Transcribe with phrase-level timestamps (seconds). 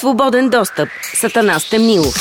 [0.00, 0.88] Свободен достъп.
[1.14, 2.14] Сатана Стемнилов.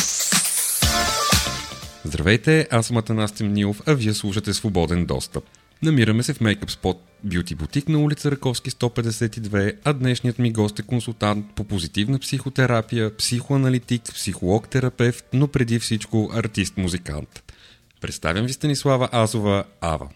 [2.04, 5.44] Здравейте, аз съм Атанас Темнилов, а вие слушате Свободен достъп.
[5.84, 10.80] Намираме се в Makeup Spot Beauty Boutique на улица Раковски 152, а днешният ми гост
[10.80, 17.54] е консултант по позитивна психотерапия, психоаналитик, психолог-терапевт, но преди всичко артист-музикант.
[18.02, 20.10] Представям ви Станислава Азова, Ава.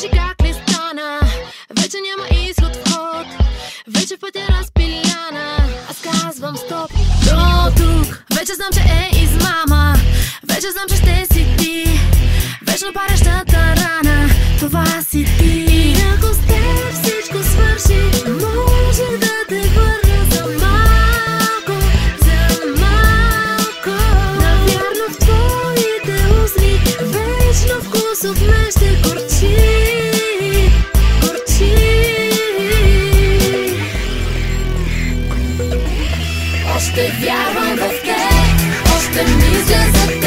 [0.00, 1.20] Свърши как ли стана
[1.80, 3.26] Вече няма изход в ход.
[3.88, 5.56] Вече в пътя разпиляна.
[5.90, 6.90] Аз казвам стоп.
[7.24, 8.24] До тук.
[8.38, 9.94] Вече знам, че е измама.
[10.48, 12.00] Вече знам, че ще си ти.
[12.66, 14.28] Вечно парещата рана.
[14.60, 15.66] Това си ти.
[15.68, 21.72] И ако с теб всичко свърши Можех да те върна за малко
[22.24, 24.02] За малко.
[24.40, 28.70] Навярно в твоите устни Вечно вкус от мен
[39.20, 40.19] Още мисля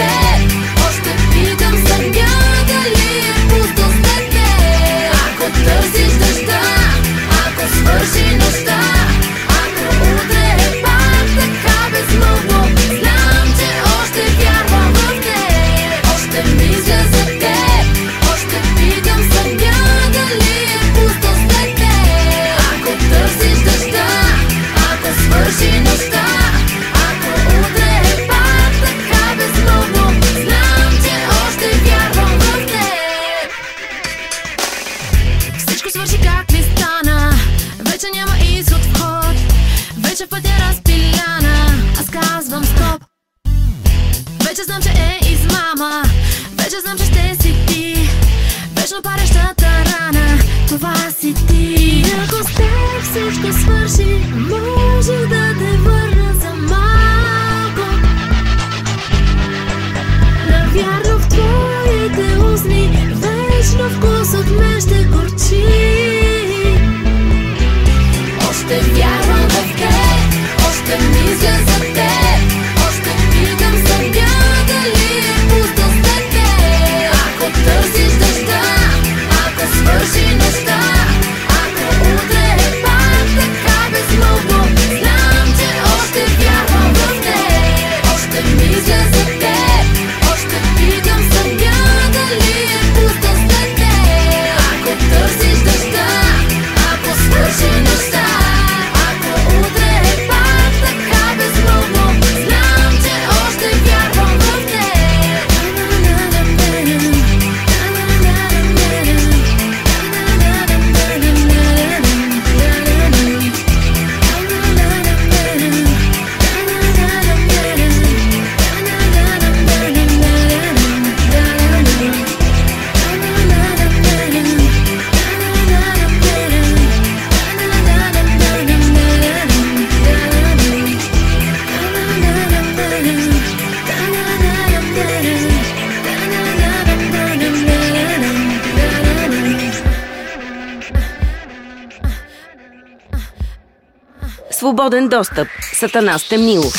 [144.94, 145.48] Свободен достъп.
[145.74, 146.74] Сатана Стемнилов.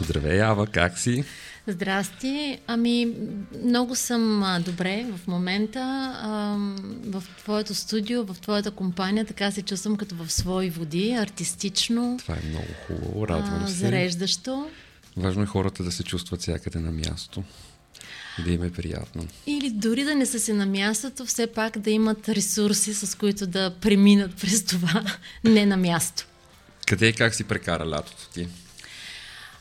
[0.00, 1.24] Здравей, Ава, как си?
[1.66, 2.58] Здрасти.
[2.66, 3.14] Ами,
[3.64, 5.80] много съм добре в момента
[6.16, 6.56] а,
[7.10, 9.24] в твоето студио, в твоята компания.
[9.24, 13.72] Така се чувствам като в свои води, артистично, Това е много хубаво, радвам се.
[13.72, 14.70] зареждащо.
[15.16, 17.42] Важно е хората да се чувстват всякъде на място
[18.38, 19.26] да им е приятно.
[19.46, 23.46] Или дори да не са си на мястото, все пак да имат ресурси, с които
[23.46, 25.04] да преминат през това
[25.44, 26.26] не на място.
[26.86, 28.48] Къде и как си прекара лятото ти?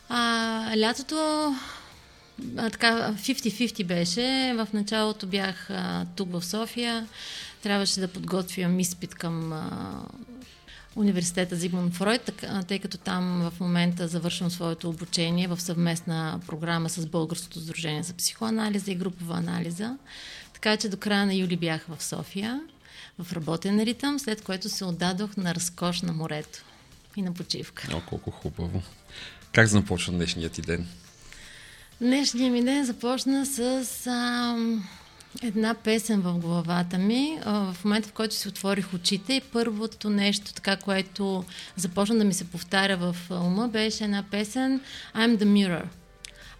[0.10, 1.16] А, лятото
[2.58, 4.54] а, така 50-50 беше.
[4.58, 7.08] В началото бях а, тук в София.
[7.62, 9.70] Трябваше да подготвям изпит към а,
[10.96, 17.06] университета Зигмунд Фройд, тъй като там в момента завършвам своето обучение в съвместна програма с
[17.06, 19.98] Българското сдружение за психоанализа и групова анализа.
[20.54, 22.62] Така че до края на юли бях в София,
[23.20, 26.64] в работен ритъм, след което се отдадох на разкош на морето
[27.16, 27.88] и на почивка.
[27.94, 28.82] О, колко хубаво.
[29.52, 30.88] Как започна днешният ти ден?
[32.02, 33.62] Днешният ми ден започна с
[34.08, 34.58] а,
[35.42, 37.40] една песен в главата ми.
[37.46, 41.44] В момента, в който си отворих очите и първото нещо, така, което
[41.76, 44.82] започна да ми се повтаря в ума, беше една песен
[45.16, 45.86] I'm the mirror.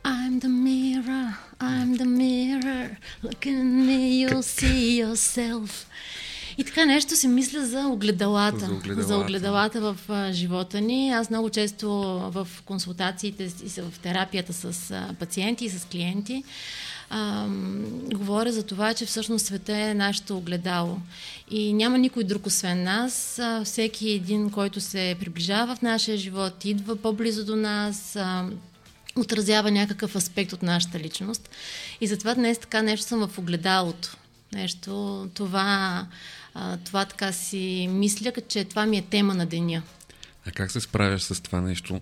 [0.04, 1.34] I'm the mirror
[3.24, 5.86] Look in me, you'll see yourself.
[6.58, 8.60] И така нещо си мисля за огледалата.
[8.60, 9.08] За огледалата.
[9.08, 11.10] За огледалата в а, живота ни.
[11.10, 11.90] Аз много често
[12.34, 16.44] в консултациите и в терапията с а, пациенти и с клиенти
[17.14, 20.98] ам, говоря за това, че всъщност света е нашето огледало.
[21.52, 23.40] И няма никой друг освен нас.
[23.40, 28.46] А, всеки един, който се приближава в нашия живот, идва по-близо до нас, а,
[29.16, 31.50] отразява някакъв аспект от нашата личност.
[32.02, 34.18] И затова днес така нещо съм в огледалото.
[34.54, 36.08] Нещо, това,
[36.54, 39.82] а, това така си мисля, че това ми е тема на деня.
[40.48, 42.02] А как се справяш с това нещо,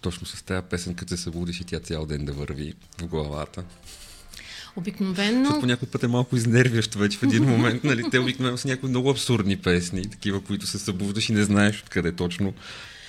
[0.00, 3.64] точно с тази песен, като се събудиш и тя цял ден да върви в главата?
[4.76, 5.40] Обикновено...
[5.40, 8.10] Защото по някой път е малко изнервящо вече в един момент, нали?
[8.10, 12.12] Те обикновено са някои много абсурдни песни, такива, които се събуждаш и не знаеш откъде
[12.12, 12.54] точно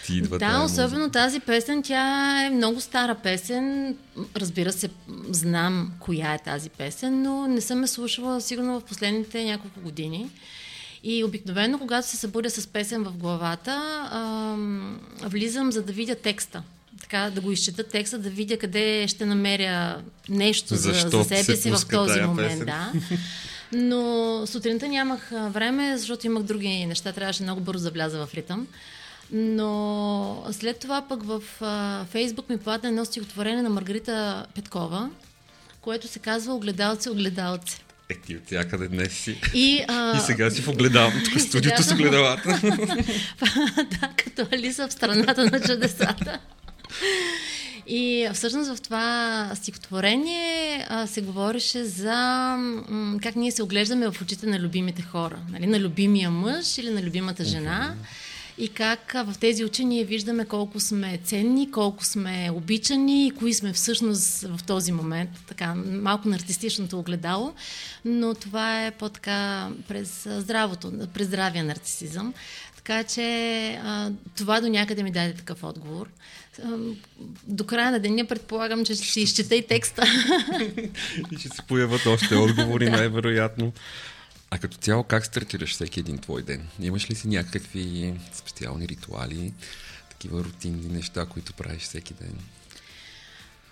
[0.05, 1.11] ти идва Да, тая особено музика.
[1.11, 3.95] тази песен, тя е много стара песен.
[4.35, 4.89] Разбира се,
[5.29, 10.29] знам коя е тази песен, но не съм я слушала сигурно в последните няколко години.
[11.03, 16.63] И обикновено, когато се събудя с песен в главата, ам, влизам за да видя текста.
[17.01, 21.43] Така, да го изчета текста, да видя къде ще намеря нещо за, Защо за себе
[21.43, 22.49] се си в този момент.
[22.49, 22.65] песен?
[22.65, 22.91] Да.
[23.73, 28.67] Но сутринта нямах време, защото имах други неща, трябваше много бързо да вляза в ритъм.
[29.31, 35.09] Но след това пък в а, Фейсбук ми падна едно стихотворение на Маргарита Петкова,
[35.81, 37.77] което се казва Огледалце, огледалце.
[38.09, 39.41] Е, ти от всякъде днес си.
[39.53, 42.61] И, а, И сега си в в студиото сега с огледалата.
[44.01, 46.39] да, като Алиса в страната на чудесата.
[47.87, 52.15] И всъщност в това стихотворение а, се говореше за
[52.89, 55.37] м- как ние се оглеждаме в очите на любимите хора.
[55.51, 55.67] Нали?
[55.67, 57.95] На любимия мъж или на любимата жена.
[58.57, 63.31] И как а, в тези очи ние виждаме колко сме ценни, колко сме обичани и
[63.31, 65.29] кои сме всъщност в този момент.
[65.47, 67.53] Така, малко на артистичното огледало,
[68.05, 72.33] но това е по-така през здравото, през здравия нарцисизъм.
[72.91, 76.09] Така че а, това до някъде ми даде такъв отговор.
[76.63, 76.77] А,
[77.47, 80.03] До края на деня предполагам, че ще изчета и текста.
[81.31, 83.73] и ще се появят още отговори, най-вероятно.
[84.49, 86.67] А като цяло, как стартираш всеки един твой ден?
[86.81, 89.53] Имаш ли си някакви специални ритуали,
[90.09, 92.35] такива рутинни неща, които правиш всеки ден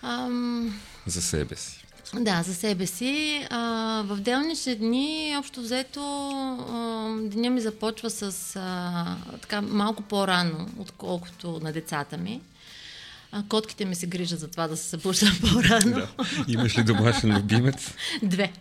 [0.02, 1.79] Ам, за себе си?
[2.14, 3.46] Да, за себе си.
[3.50, 6.02] А, в делнични дни, общо взето,
[7.22, 9.06] деня ми започва с а,
[9.42, 12.42] така малко по-рано, отколкото на децата ми.
[13.32, 15.92] А, котките ми се грижат за това да се събуждам по-рано.
[15.92, 16.08] Да.
[16.48, 17.94] Имаш ли домашен любимец?
[18.24, 18.52] Две.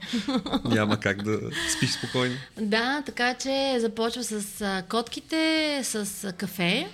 [0.65, 1.41] Няма как да
[1.77, 2.37] спиш спокойно.
[2.61, 6.89] Да, така че започва с котките, с кафе.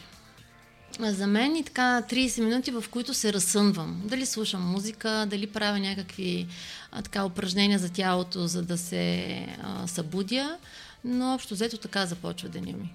[1.01, 4.03] За мен и така 30 минути, в които се разсънвам.
[4.05, 6.47] Дали слушам музика, дали правя някакви
[6.93, 9.27] а, така упражнения за тялото, за да се
[9.63, 10.59] а, събудя.
[11.05, 12.93] Но общо взето така започва деня ми.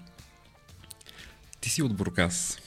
[1.60, 2.58] Ти си от Бургас.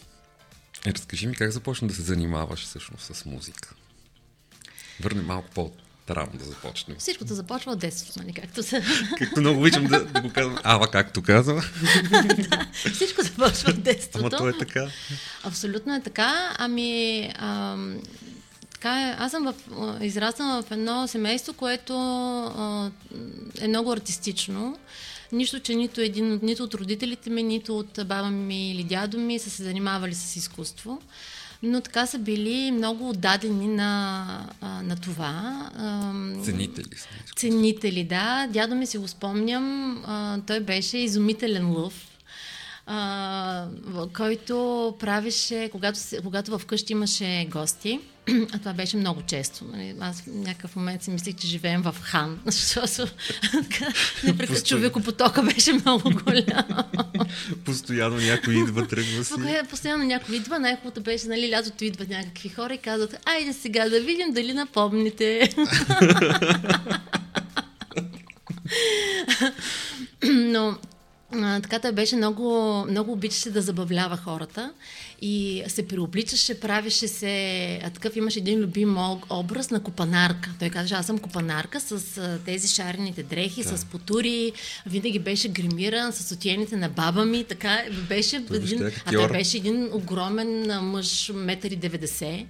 [0.86, 3.76] Е, разкажи ми как започна да се занимаваш всъщност с музика.
[5.00, 5.72] Върне малко
[6.06, 6.98] по-рано да започнем.
[7.00, 8.84] Всичкото започва от детството, нали, както се...
[9.18, 10.58] Както много обичам да, да го казвам.
[10.64, 11.64] Ава, както казва.
[12.94, 14.20] Всичко започва от детството.
[14.20, 14.88] Ама то е така.
[15.44, 16.56] Абсолютно е така.
[16.58, 17.98] Ами, ам,
[18.74, 19.54] така е, аз съм в,
[20.02, 21.94] израснала в едно семейство, което
[22.58, 22.92] а,
[23.62, 24.78] е много артистично.
[25.32, 29.40] Нищо, че нито един, нито от родителите ми, нито от баба ми или дядо ми
[29.40, 31.02] са се занимавали с изкуство.
[31.64, 34.26] Но така са били много отдадени на,
[34.62, 35.70] на това.
[36.44, 36.86] Ценители.
[37.36, 38.48] Ценители, да.
[38.50, 40.04] Дядо ми си го спомням.
[40.48, 42.08] Той беше изумителен лъв.
[42.86, 42.98] А,
[43.84, 44.56] в- който
[45.00, 48.00] правеше, когато, когато вкъщи имаше гости,
[48.54, 49.66] а това беше много често.
[49.74, 53.12] нали, Аз в някакъв момент си мислих, че живеем в хан, защото
[54.24, 56.66] непрекъснато човекопотока беше много голям.
[57.66, 59.34] Постоянно някой идва, тръгва си.
[59.70, 64.00] Постоянно някой идва, най-хубавото беше, нали, лятото идват някакви хора и казват, айде сега да
[64.02, 65.50] видим дали напомните.
[70.24, 70.78] Но
[71.36, 74.72] а, така той беше много, много обичаше да забавлява хората
[75.22, 78.98] и се преобличаше, правеше се, а такъв имаше един любим
[79.30, 80.50] образ на купанарка.
[80.60, 83.78] Той казваше, аз съм купанарка с а, тези шарените дрехи, да.
[83.78, 84.52] с потури,
[84.86, 89.58] винаги беше гримиран с отиените на баба ми, така беше Той един, а той беше
[89.58, 92.46] един огромен мъж, метър и 90.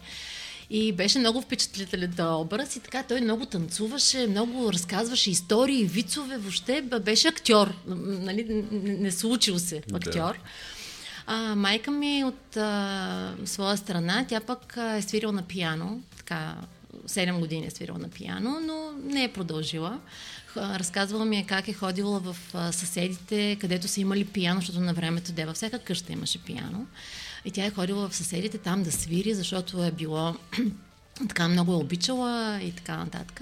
[0.74, 6.38] И беше много впечатлителен този образ и така той много танцуваше, много разказваше истории, вицове,
[6.38, 7.74] въобще бе- беше актьор.
[7.88, 9.96] Нали, не случил се Да.
[9.96, 10.40] актьор.
[11.28, 16.56] А, майка ми от а, своя страна, тя пък а, е свирила на пиано, така
[17.08, 20.00] 7 години е свирила на пиано, но не е продължила.
[20.58, 22.36] Разказвала ми е как е ходила в
[22.72, 26.86] съседите, където са имали пиано, защото на времето де във всяка къща имаше пиано.
[27.46, 30.36] И тя е ходила в съседите там да свири, защото е било
[31.30, 33.42] така много е обичала и така нататък.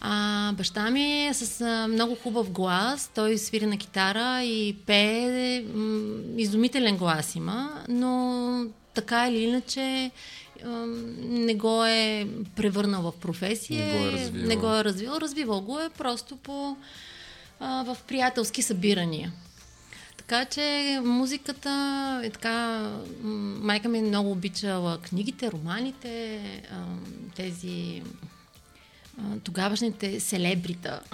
[0.00, 3.10] А, баща ми е с а, много хубав глас.
[3.14, 5.62] Той свири на китара и пее.
[5.62, 8.64] М, изумителен глас има, но
[8.94, 10.10] така или иначе
[11.18, 13.86] не го е превърнал в професия.
[13.86, 14.48] Не го е развивал.
[14.48, 15.18] Не го е развивал.
[15.20, 16.76] Развивал го е просто по,
[17.60, 19.32] а, в приятелски събирания.
[20.22, 22.88] Така че музиката е така.
[23.62, 26.40] Майка ми много обичала книгите, романите,
[27.36, 28.02] тези
[29.44, 31.00] тогавашните селебрита.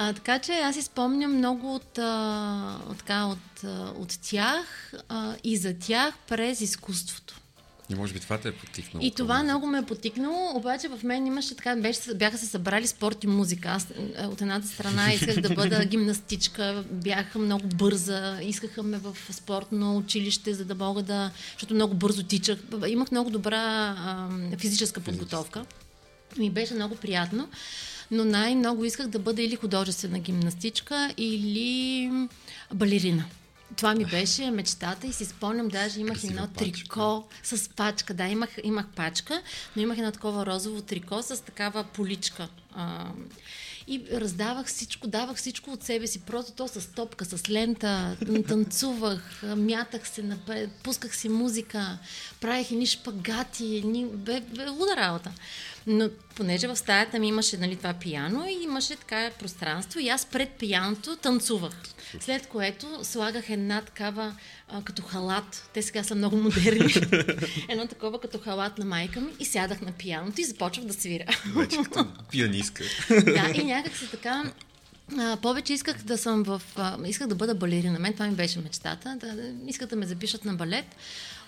[0.00, 3.64] А, така че аз изпомням много от, а, от, от,
[3.96, 7.37] от тях а, и за тях през изкуството.
[7.90, 9.06] И може би това те е потикнало.
[9.06, 12.86] И това много ме е потикнало, обаче в мен имаше така, беше, бяха се събрали
[12.86, 13.68] спорт и музика.
[13.68, 19.16] Аз е, от едната страна исках да бъда гимнастичка, бях много бърза, искаха ме в
[19.30, 21.30] спортно училище, за да мога да...
[21.52, 22.58] Защото много бързо тичах.
[22.86, 23.58] Имах много добра
[23.98, 24.28] а,
[24.58, 25.64] физическа подготовка.
[26.38, 27.48] Ми беше много приятно,
[28.10, 32.10] но най-много исках да бъда или художествена гимнастичка, или
[32.74, 33.24] балерина.
[33.76, 36.72] Това ми беше мечтата и си спомням, даже имах Красива едно пачка.
[36.72, 38.14] трико с пачка.
[38.14, 39.42] Да, имах, имах пачка,
[39.76, 42.48] но имах едно такова розово трико с такава поличка.
[42.74, 43.06] А,
[43.88, 48.16] и раздавах всичко, давах всичко от себе си, просто то с топка, с лента,
[48.48, 51.98] танцувах, мятах се, напред, пусках си музика,
[52.40, 54.06] правих едни шпагати, едни...
[54.06, 55.32] Бе, бе луда работа.
[55.88, 60.26] Но понеже в стаята ми имаше нали, това пияно и имаше така пространство и аз
[60.26, 61.72] пред пияното танцувах.
[62.20, 64.34] След което слагах една такава
[64.68, 65.70] а, като халат.
[65.74, 66.94] Те сега са много модерни.
[67.68, 71.24] Едно такова като халат на майка ми и сядах на пияното и започвах да свиря.
[71.56, 72.84] Вече като пианистка.
[73.10, 74.52] да, и някак си така.
[75.18, 76.62] А, повече исках да съм в...
[76.76, 77.98] А, исках да бъда балерина.
[77.98, 79.16] Мен това ми беше мечтата.
[79.20, 80.96] Да, да, исках да ме запишат на балет.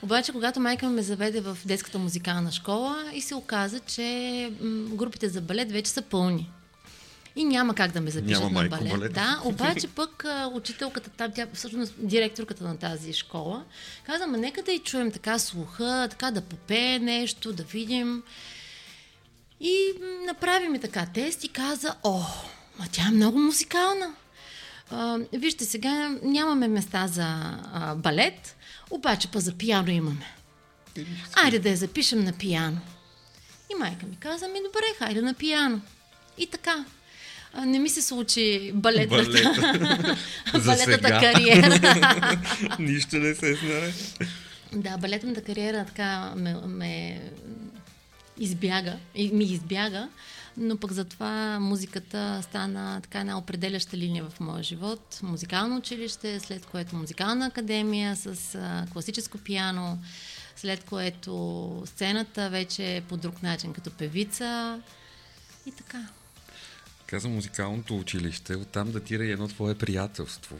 [0.02, 4.52] Обаче, когато майка ми ме заведе в детската музикална школа и се оказа, че
[4.88, 6.50] групите за балет вече са пълни.
[7.37, 8.92] И няма как да ме запишат Няма на майко балет.
[8.92, 9.12] балет.
[9.12, 13.64] Да, обаче пък а, учителката там, тя всъщност директорката на тази школа,
[14.07, 18.23] каза, ма нека да и чуем така слуха, така да попее нещо, да видим.
[19.61, 19.76] И
[20.26, 22.21] направи ми така тест и каза, о,
[22.78, 24.14] ма тя е много музикална.
[24.90, 27.26] А, вижте, сега нямаме места за
[27.73, 28.56] а, балет,
[28.90, 30.35] обаче па за пиано имаме.
[31.35, 32.80] Айде да я запишем на пиано.
[33.73, 35.80] И майка ми каза, ми добре, хайде на пиано.
[36.38, 36.85] И така.
[37.52, 40.16] А, не ми се случи балетната, Балета.
[40.64, 41.20] Балетната сега.
[41.20, 42.76] кариера.
[42.78, 43.92] Нищо не се знае.
[44.73, 47.20] Да, балетната кариера така ме, ме
[48.38, 50.09] избяга, ми избяга,
[50.61, 55.21] но пък затова музиката стана така една определяща линия в моя живот.
[55.23, 59.99] Музикално училище, след което музикална академия с а, класическо пиано,
[60.57, 64.81] след което сцената вече е по друг начин, като певица
[65.67, 66.09] и така.
[67.07, 70.57] Каза музикалното училище, оттам датира и едно твое приятелство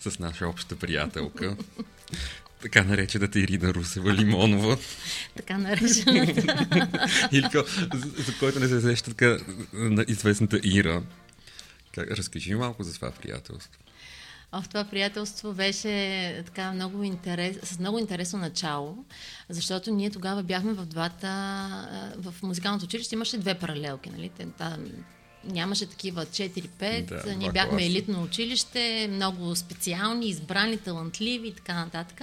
[0.00, 1.56] с наша обща приятелка.
[2.64, 4.76] Така наречената Ирина Русева Лимонова.
[5.36, 6.68] Така наречената.
[7.32, 7.48] Или
[7.94, 9.38] за, за който не се сеща така
[9.72, 11.02] на известната Ира.
[11.94, 13.80] Как, разкажи малко за това приятелство.
[14.52, 19.04] В това приятелство беше така много интерес, с много интересно начало,
[19.48, 21.28] защото ние тогава бяхме в двата,
[22.16, 24.30] в музикалното училище имаше две паралелки, нали?
[24.58, 24.78] Там,
[25.46, 27.84] нямаше такива 4-5, Да, ние бяхме класа.
[27.86, 32.20] елитно училище, много специални, избрани, талантливи и така нататък.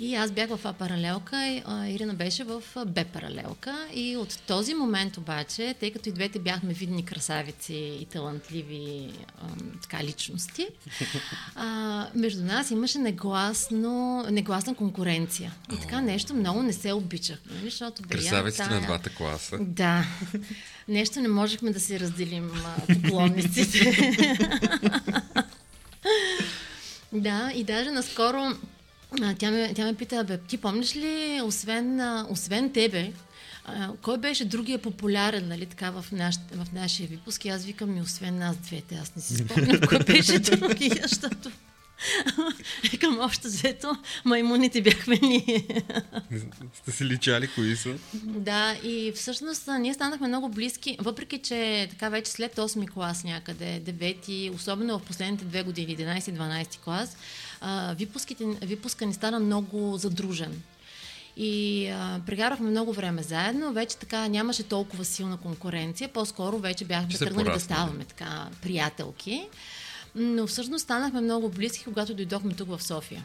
[0.00, 3.86] И аз бях в А паралелка, а Ирина беше в а, Б паралелка.
[3.94, 9.10] И от този момент обаче, тъй като и двете бяхме видни красавици и талантливи
[9.42, 10.66] ам, така, личности,
[11.54, 15.52] а, между нас имаше негласно, негласна конкуренция.
[15.72, 19.10] И така нещо много не се обичахме, нали, защото бе, я Красавиците тая- на двата
[19.10, 19.58] класа.
[19.60, 20.04] да.
[20.88, 24.14] Нещо не можехме да си разделим а, поклонниците.
[27.12, 28.56] да, и даже наскоро а,
[29.38, 33.12] тя, ме, тя ме пита, бе, ти помниш ли, освен, освен тебе,
[34.02, 37.44] кой беше другия популярен, нали, така в, наш, в нашия випуск?
[37.44, 41.50] И аз викам, ми освен нас двете, аз не си спомням кой беше другия, защото
[42.90, 45.66] Викам, общо взето, маймуните бяхме ние.
[46.74, 47.94] Сте си личали кои са?
[48.14, 53.82] Да, и всъщност ние станахме много близки, въпреки че така вече след 8-ми клас някъде,
[53.82, 57.16] 9-ти, особено в последните две години, 11-12 клас,
[57.60, 60.62] а, випуските, випуска ни стана много задружен.
[61.36, 63.72] И а, прекарахме много време заедно.
[63.72, 66.08] Вече така нямаше толкова силна конкуренция.
[66.08, 69.48] По-скоро вече бяхме тръгнали да ставаме така приятелки.
[70.14, 73.24] Но всъщност станахме много близки, когато дойдохме тук в София.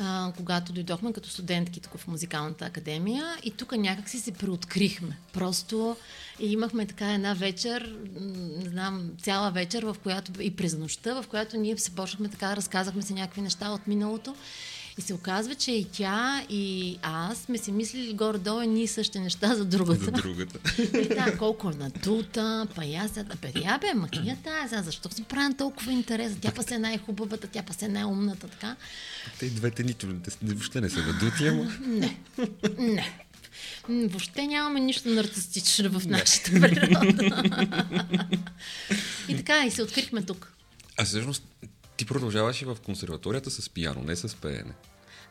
[0.00, 5.18] А, когато дойдохме като студентки тук в музикалната академия и тук някак си се преоткрихме.
[5.32, 5.96] Просто
[6.40, 7.96] имахме така една вечер,
[8.58, 12.56] не знам, цяла вечер, в която и през нощта, в която ние се почнахме така,
[12.56, 14.34] разказахме си някакви неща от миналото.
[14.98, 19.54] И се оказва, че и тя, и аз сме си мислили горе-долу и същи неща
[19.54, 20.04] за другата.
[20.04, 20.58] За другата.
[20.98, 24.82] И да, колко е надута, па и аз сега, бе, я бе, махия тази, сега,
[24.82, 26.32] защо си правим толкова интерес?
[26.40, 28.76] Тя па се е най-хубавата, тя па се е най-умната, така.
[29.38, 30.06] Те и двете нито
[30.42, 32.16] въобще не са надути, ама Не,
[32.78, 33.18] не.
[33.88, 37.42] Въобще нямаме нищо нарцистично в нашата природа.
[39.28, 40.52] и така, и се открихме тук.
[40.98, 41.44] А всъщност
[42.02, 44.72] ти продължаваш и в консерваторията с пиано, не с пеене.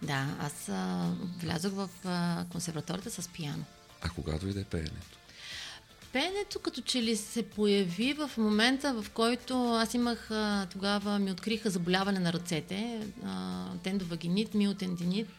[0.01, 1.09] Да, аз а,
[1.39, 3.63] влязох в а, консерваторията с пиано.
[4.01, 5.17] А кога дойде пеенето?
[6.13, 11.31] Пеенето като че ли се появи в момента, в който аз имах, а, тогава ми
[11.31, 15.29] откриха заболяване на ръцете, а, тендовагинит, миотендинит.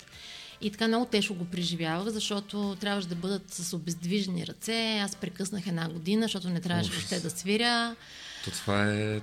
[0.60, 4.98] И така много тежко го преживявах, защото трябваше да бъдат с обездвижени ръце.
[5.04, 7.00] Аз прекъснах една година, защото не трябваше Ужас.
[7.02, 7.96] въобще да свиря.
[8.44, 9.20] То това е...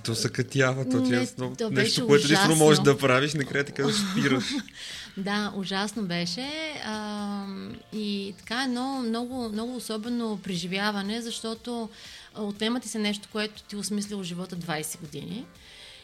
[0.00, 1.56] То, съкътява, то ти е много...
[1.56, 4.44] то нещо, което единствено можеш да правиш, накрая така да спираш.
[5.16, 6.50] Да, ужасно беше.
[6.84, 7.44] А,
[7.92, 11.88] и така едно много, много особено преживяване, защото
[12.36, 15.46] отнема ти се нещо, което ти осмислил живота 20 години.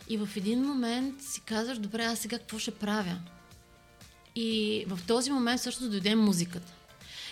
[0.09, 3.17] И в един момент си казваш, добре, аз сега какво ще правя?
[4.37, 6.73] И в този момент всъщност дойде музиката.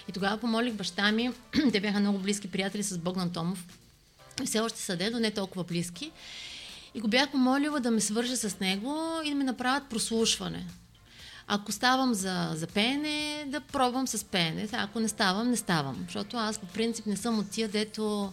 [0.08, 1.32] И тогава помолих баща ми,
[1.72, 3.64] те бяха много близки приятели с Богдан Томов,
[4.44, 6.12] все още са дедо, не толкова близки.
[6.96, 10.66] И го бях помолила да ме свърже с него и да ми направят прослушване.
[11.46, 14.68] Ако ставам за, за пеене, да пробвам с пеене.
[14.72, 15.96] Ако не ставам, не ставам.
[16.06, 18.32] Защото аз по принцип не съм от тия, дето...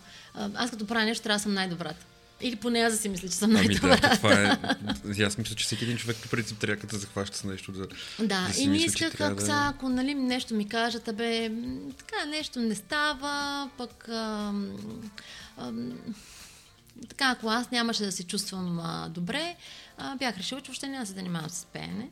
[0.56, 2.06] Аз като правя нещо, трябва да съм най-добрата.
[2.42, 4.10] Или поне аз да си мисля, че съм Ами най-добрата.
[4.10, 5.24] да, това е...
[5.24, 7.88] Аз мисля, че всеки един човек по принцип трябва като да захваща с нещо да...
[8.20, 12.26] Да, да и не исках, ако, да- ако нали, нещо ми кажат, абе, м, така
[12.26, 14.72] нещо не става, пък ам,
[15.58, 15.92] ам,
[17.10, 19.56] така, ако аз нямаше да се чувствам а, добре,
[19.98, 22.10] а, бях решила, че въобще няма да се занимавам с пеене.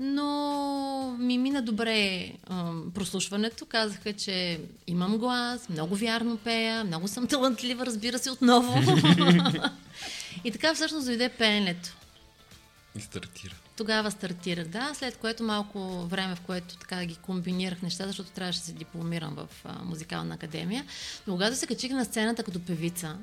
[0.00, 3.66] Но ми мина добре ам, прослушването.
[3.66, 8.74] Казаха, че имам глас, много вярно пея, много съм талантлива, разбира се, отново.
[10.44, 11.96] и така всъщност дойде пеенето.
[12.98, 13.54] И стартира.
[13.76, 18.58] Тогава стартирах, да, след което малко време, в което така ги комбинирах нещата, защото трябваше
[18.58, 20.84] да се дипломирам в а, музикална академия.
[21.26, 23.16] Но когато се качих на сцената като певица,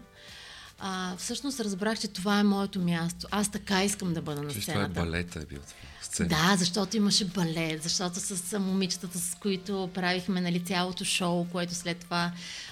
[0.82, 3.28] а, всъщност разбрах, че това е моето място.
[3.32, 5.02] Аз така искам да бъда на Виж, това е сцената.
[5.02, 6.26] балета е бил това.
[6.26, 11.98] Да, защото имаше балет, защото с момичетата, с които правихме нали, цялото шоу, което след
[11.98, 12.32] това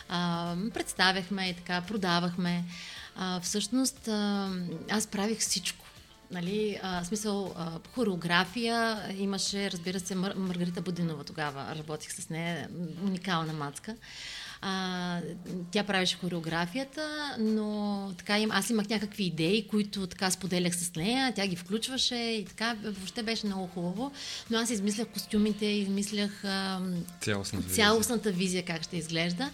[0.09, 2.63] а, представяхме и така продавахме.
[3.15, 4.49] А, всъщност а,
[4.91, 5.85] аз правих всичко.
[6.31, 12.69] Нали, а, смисъл а, хореография имаше, разбира се, Мар- Маргарита Будинова тогава работих с нея,
[13.03, 13.95] уникална мацка.
[14.61, 15.19] А,
[15.71, 21.33] тя правеше хореографията, но така им, аз имах някакви идеи, които така споделях с нея,
[21.35, 24.11] тя ги включваше и така въобще беше много хубаво.
[24.49, 26.81] Но аз измислях костюмите, измислях а,
[27.21, 27.75] Цялостна визия.
[27.75, 29.49] цялостната визия как ще изглежда.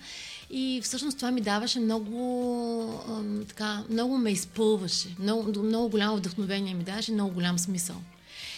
[0.49, 5.07] И всъщност това ми даваше много, ам, така, много ме изпълваше.
[5.19, 7.95] Много, много голямо вдъхновение ми даваше, много голям смисъл.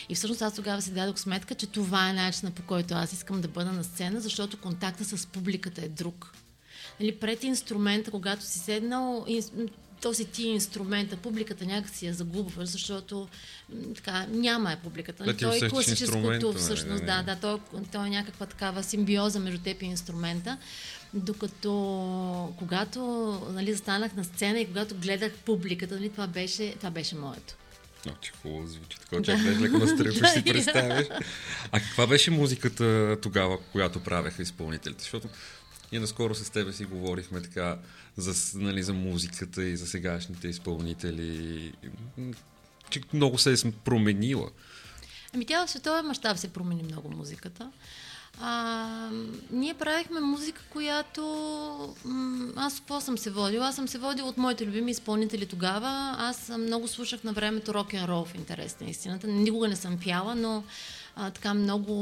[0.09, 3.41] И всъщност аз тогава си дадох сметка, че това е начинът по който аз искам
[3.41, 6.33] да бъда на сцена, защото контакта с публиката е друг.
[6.99, 9.69] Нали, пред инструмента, когато си седнал, инс-
[10.01, 13.27] то си ти инструмента, публиката някак си я загубва, защото
[13.95, 15.23] така, няма е публиката.
[15.23, 17.23] Да, ти Той е класическото, нали, всъщност, не, да, не.
[17.23, 17.59] да, той,
[17.91, 20.57] той е някаква такава симбиоза между теб и инструмента.
[21.13, 23.01] Докато когато
[23.53, 27.55] нали, застанах на сцена и когато гледах публиката, нали, това, беше, това беше моето.
[28.05, 28.97] Но, че хубаво звучи.
[28.99, 29.59] Така, че да.
[29.59, 31.07] леко настръхваш си Да, представяш.
[31.71, 35.03] А каква беше музиката тогава, която правеха изпълнителите?
[35.03, 35.29] Защото
[35.91, 37.77] ние наскоро с тебе си говорихме така
[38.17, 41.73] за, нали, за музиката и за сегашните изпълнители.
[42.89, 44.49] Че много се е променила.
[45.33, 47.71] Ами тя в световен мащаб се промени много музиката.
[48.41, 49.09] А,
[49.51, 51.23] ние правихме музика, която...
[52.05, 53.67] М- аз какво съм се водила?
[53.67, 56.15] Аз съм се водила от моите любими изпълнители тогава.
[56.19, 59.27] Аз много слушах на времето рок н рол в интерес на истината.
[59.27, 60.63] Никога не съм пяла, но
[61.15, 61.93] а, така много,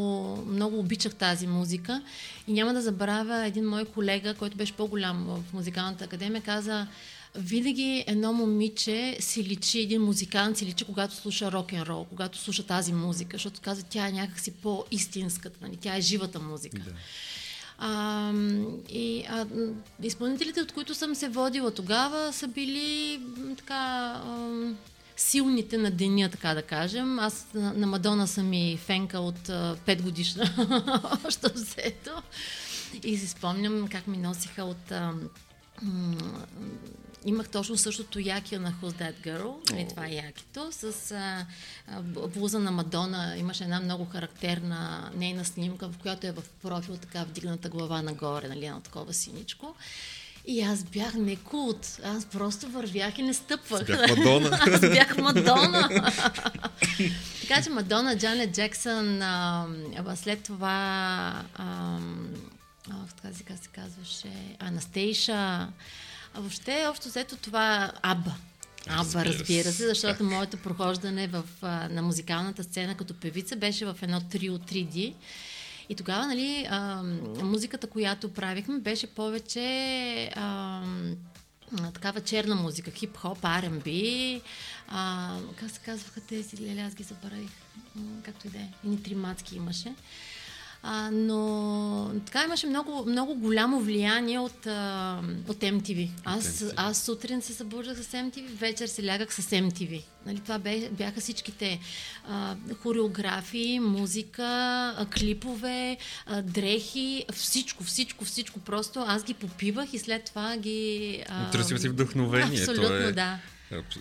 [0.48, 2.02] много обичах тази музика.
[2.48, 6.88] И няма да забравя един мой колега, който беше по-голям в музикалната академия, каза,
[7.38, 12.94] винаги едно момиче си личи, един музикант си личи, когато слуша рок-н-рол, когато слуша тази
[12.94, 15.78] музика, защото каза, тя е някакси по-истинската, нали?
[15.78, 16.78] тя е живата музика.
[16.78, 16.92] Да.
[17.78, 18.32] А,
[18.90, 19.46] и а,
[20.04, 23.22] изпълнителите, от които съм се водила тогава, са били
[23.58, 24.78] така ам,
[25.18, 27.20] силните на деня, така да кажем.
[27.20, 30.54] Аз на, на Мадона съм и фенка от а, 5 годишна
[31.28, 32.12] още взето.
[33.04, 34.92] И си спомням как ми носиха от...
[34.92, 35.14] А,
[37.26, 41.46] имах точно същото якио на Who's That Girl, нали, това е якито, с а,
[41.88, 43.38] а, блуза на Мадона.
[43.38, 48.48] Имаше една много характерна нейна снимка, в която е в профил така вдигната глава нагоре,
[48.48, 49.76] нали, едно такова синичко.
[50.48, 52.00] И аз бях не култ.
[52.04, 53.86] Аз просто вървях и не стъпвах.
[53.86, 54.60] Бях Мадона.
[54.62, 55.90] аз бях Мадона.
[57.42, 59.68] така че Мадона, Джанет Джексън, а,
[60.06, 62.00] а, след това а,
[62.90, 65.68] а, така се казваше, Анастейша.
[66.38, 68.36] Въобще, общо взето това Аба.
[68.88, 71.44] Аба, Разбира разбира се, защото моето прохождане в,
[71.90, 75.14] на музикалната сцена като певица беше в едно трио 3D.
[75.90, 77.04] И тогава, нали, а,
[77.44, 80.82] музиката, която правихме, беше повече а,
[81.94, 84.42] такава черна музика, хип-хоп, R&B,
[84.88, 87.52] а, как се казваха тези, леле, аз ги забравих,
[88.24, 89.96] както и да е, едни три мацки имаше.
[90.88, 96.10] А, но така имаше много, много голямо влияние от, а, от MTV.
[96.24, 96.74] Аз, MTV.
[96.76, 100.04] аз сутрин се събуждах с MTV, вечер се лягах с MTV.
[100.26, 100.60] Нали, това
[100.92, 101.80] бяха всичките
[102.28, 104.44] а, хореографии, музика,
[104.98, 108.60] а, клипове, а, дрехи, всичко, всичко, всичко.
[108.60, 111.24] Просто аз ги попивах и след това ги...
[111.30, 112.60] а, Търсил си вдъхновение.
[112.60, 113.12] Абсолютно, е...
[113.12, 113.40] да.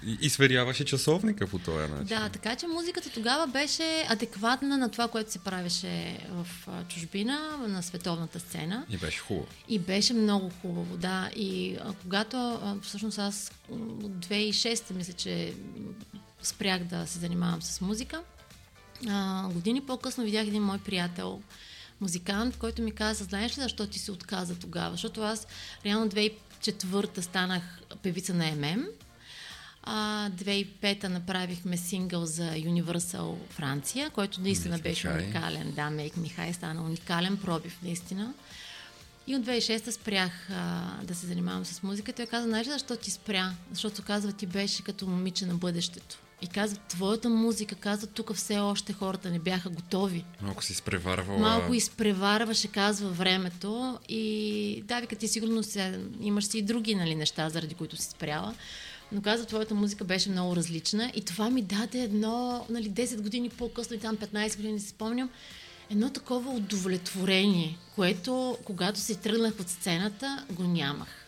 [0.06, 2.06] И, и сверяваше часовника по този начин.
[2.06, 6.46] Да, така че музиката тогава беше адекватна на това, което се правеше в
[6.88, 8.86] чужбина, на световната сцена.
[8.90, 9.46] И беше хубаво.
[9.68, 11.30] И беше много хубаво, да.
[11.36, 15.54] И а, когато, а, всъщност аз от 2006 мисля, че
[16.42, 18.22] спрях да се занимавам с музика,
[19.08, 21.42] а, години по-късно видях един мой приятел,
[22.00, 24.90] музикант, който ми каза, знаеш ли защо ти се отказа тогава?
[24.90, 25.46] Защото аз
[25.84, 27.62] реално 2004 станах
[28.02, 28.86] певица на ММ,
[29.86, 35.72] а, 2005 направихме сингъл за Universal Франция, който наистина беше уникален.
[35.72, 38.34] Да, Make Me High стана уникален пробив, наистина.
[39.26, 42.12] И от 2006 спрях а, да се занимавам с музика.
[42.12, 43.52] Той каза, знаеш защо ти спря?
[43.72, 46.18] Защото казва, ти беше като момиче на бъдещето.
[46.42, 50.24] И казва, твоята музика, казва, тук все още хората не бяха готови.
[50.42, 51.38] Малко си изпреварвала.
[51.38, 53.98] Малко изпреварваше, казва времето.
[54.08, 58.08] И да, вика, ти сигурно се, имаш си и други нали, неща, заради които си
[58.10, 58.54] спряла.
[59.12, 63.48] Но каза, твоята музика беше много различна и това ми даде едно, нали, 10 години
[63.48, 65.30] по-късно и там 15 години си спомням,
[65.90, 71.24] едно такова удовлетворение, което когато се тръгнах от сцената, го нямах.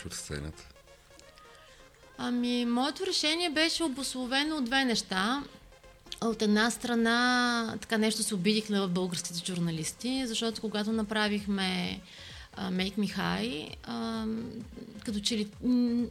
[0.00, 0.62] Тръгнеш от сцената?
[2.18, 5.42] Ами, моето решение беше обословено от две неща.
[6.20, 12.00] От една страна, така нещо се обидих на българските журналисти, защото когато направихме
[12.58, 14.26] Make Me High, а,
[15.04, 15.48] като че ли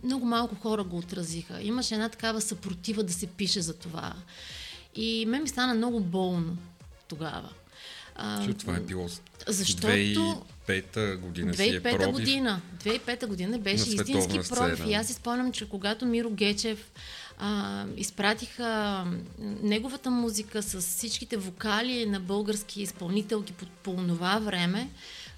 [0.04, 1.62] много малко хора го отразиха.
[1.62, 4.13] Имаше една такава съпротива да се пише за това.
[4.95, 6.58] И мен ми стана много болно
[7.08, 7.49] тогава.
[8.15, 9.08] А, това е било
[9.47, 12.12] Защото 2005 година си е 2005 пробив.
[12.12, 12.62] година.
[12.84, 14.45] 2005 година беше истински пробив.
[14.45, 14.91] сцена.
[14.91, 16.91] И аз си спомням, че когато Миро Гечев
[17.38, 19.05] а, изпратиха
[19.63, 24.89] неговата музика с всичките вокали на български изпълнителки по, по това време,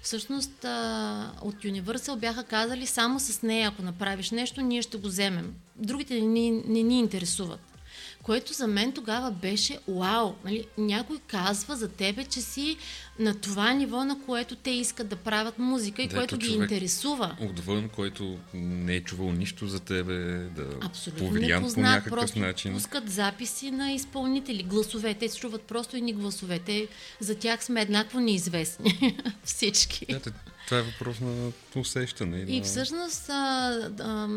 [0.02, 5.06] всъщност а, от Universal бяха казали само с нея, ако направиш нещо, ние ще го
[5.06, 5.54] вземем.
[5.76, 7.71] Другите не, ни- не ни интересуват.
[8.22, 10.32] Което за мен тогава беше вау.
[10.44, 10.66] Нали?
[10.78, 12.76] Някой казва за тебе, че си
[13.18, 17.36] на това ниво, на което те искат да правят музика и Да, което ги интересува.
[17.40, 20.14] Отвън, който не е чувал нищо за тебе,
[20.56, 22.74] да Абсолютно повлиян по някакъв просто начин.
[22.74, 25.14] пускат записи на изпълнители, гласове.
[25.14, 26.58] Те чуват просто едни гласове.
[26.58, 26.88] Те,
[27.20, 29.18] за тях сме еднакво неизвестни.
[29.44, 30.06] Всички.
[30.06, 30.20] Да,
[30.66, 32.44] това е въпрос на усещане.
[32.48, 32.64] И на...
[32.64, 34.28] всъщност, а, а,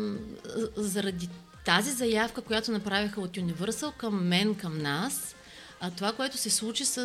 [0.76, 1.28] заради
[1.66, 5.36] тази заявка, която направиха от Universal към мен, към нас,
[5.80, 7.04] а това, което се случи с а,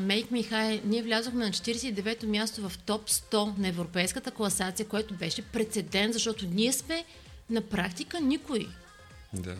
[0.00, 5.14] Make Me High, ние влязохме на 49-то място в топ 100 на европейската класация, което
[5.14, 7.04] беше прецедент, защото ние сме
[7.50, 8.68] на практика никой.
[9.32, 9.56] Да.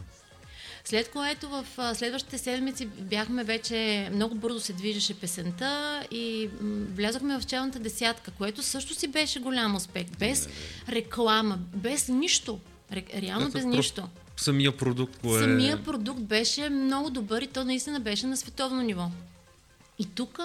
[0.84, 6.50] След което в следващите седмици бяхме вече, много бързо се движеше песента и
[6.94, 10.06] влязохме в челната десятка, което също си беше голям успех.
[10.18, 10.48] Без
[10.88, 12.60] реклама, без нищо.
[12.92, 14.08] Ре, реално Ето, без нищо.
[14.40, 15.40] Самия продукт го е...
[15.40, 19.10] Самия продукт беше много добър и то наистина беше на световно ниво.
[19.98, 20.38] И тук,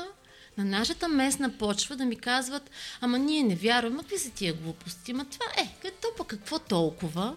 [0.58, 2.69] на нашата местна почва, да ми казват,
[3.01, 7.36] ама ние не вярваме, какви са тия глупости, ма това е, като пък какво толкова?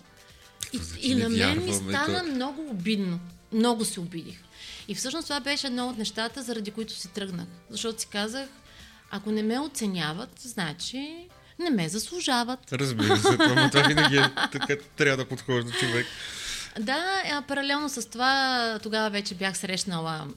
[0.72, 3.20] И, значи и на мен ми стана то- много обидно.
[3.52, 4.38] Много се обидих.
[4.88, 7.46] И всъщност това беше едно от нещата, заради които си тръгнах.
[7.70, 8.48] Защото си казах,
[9.10, 12.72] ако не ме оценяват, значи не ме заслужават.
[12.72, 16.06] Разбира се, това, това винаги е така, трябва да подхожда човек.
[16.80, 20.28] Да, паралелно с това, тогава вече бях срещнала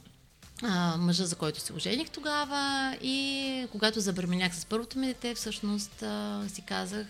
[0.64, 6.04] а, мъжа, за който се ожених тогава и когато забременях с първото ми дете, всъщност
[6.04, 7.08] а, си казах,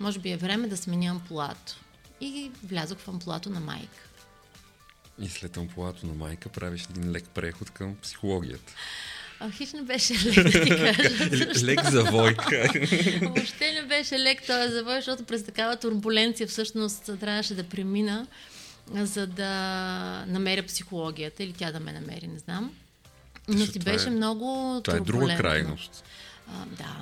[0.00, 1.76] може би е време да сменя ампулато.
[2.20, 4.08] И влязох в ампулато на майка.
[5.18, 8.72] И след ампулато на майка правиш един лек преход към психологията.
[9.40, 11.02] А, хич не беше лек да ти кажа.
[11.26, 12.68] Или лек завойка.
[13.22, 18.26] Въобще не беше лек този завой, защото през такава турбуленция всъщност трябваше да премина,
[18.92, 19.48] за да
[20.26, 22.72] намеря психологията или тя да ме намери, не знам.
[23.48, 26.04] Но това беше е- много Това е друга крайност.
[26.48, 26.96] А, да.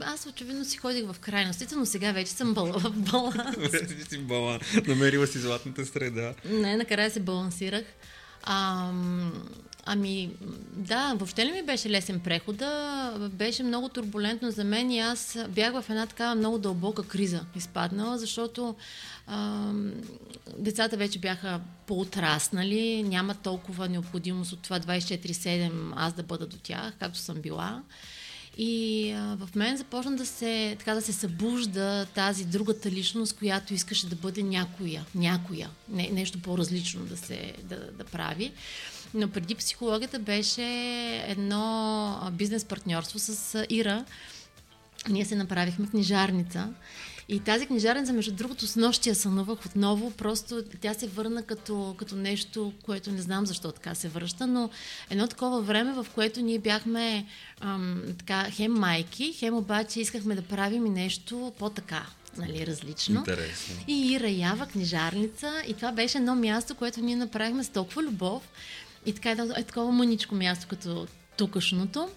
[0.00, 3.56] Аз очевидно си ходих в крайностите, но сега вече съм бал- в баланс.
[3.88, 6.34] Ти си бала, намерила си златната среда.
[6.44, 7.84] Не, накрая се балансирах.
[8.42, 8.90] А,
[9.86, 10.30] ами,
[10.72, 13.30] да, въобще не ми беше лесен прехода.
[13.32, 18.18] Беше много турбулентно за мен и аз бях в една такава много дълбока криза изпаднала,
[18.18, 18.74] защото
[19.26, 19.70] а,
[20.58, 26.92] децата вече бяха поотраснали, няма толкова необходимост от това 24-7 аз да бъда до тях,
[26.98, 27.82] както съм била.
[28.58, 33.74] И а, в мен започна да се, така да се събужда тази другата личност, която
[33.74, 38.52] искаше да бъде някоя, някоя, не, нещо по-различно да се да, да прави.
[39.14, 40.64] Но преди психологията беше
[41.26, 44.04] едно бизнес партньорство с Ира.
[45.08, 46.68] Ние се направихме книжарница.
[47.28, 50.10] И тази книжарница, между другото, с нощи я сънувах отново.
[50.10, 54.70] Просто тя се върна като, като нещо, което не знам защо така се връща, но
[55.10, 57.26] едно такова време, в което ние бяхме
[57.60, 63.18] ам, така, хем майки, хем обаче искахме да правим и нещо по-така, нали, различно.
[63.18, 63.74] Интересно.
[63.88, 65.62] И Ира Ява, книжарница.
[65.68, 68.42] И това беше едно място, което ние направихме с толкова любов.
[69.06, 72.08] И така едно е такова мъничко място, като тукашното.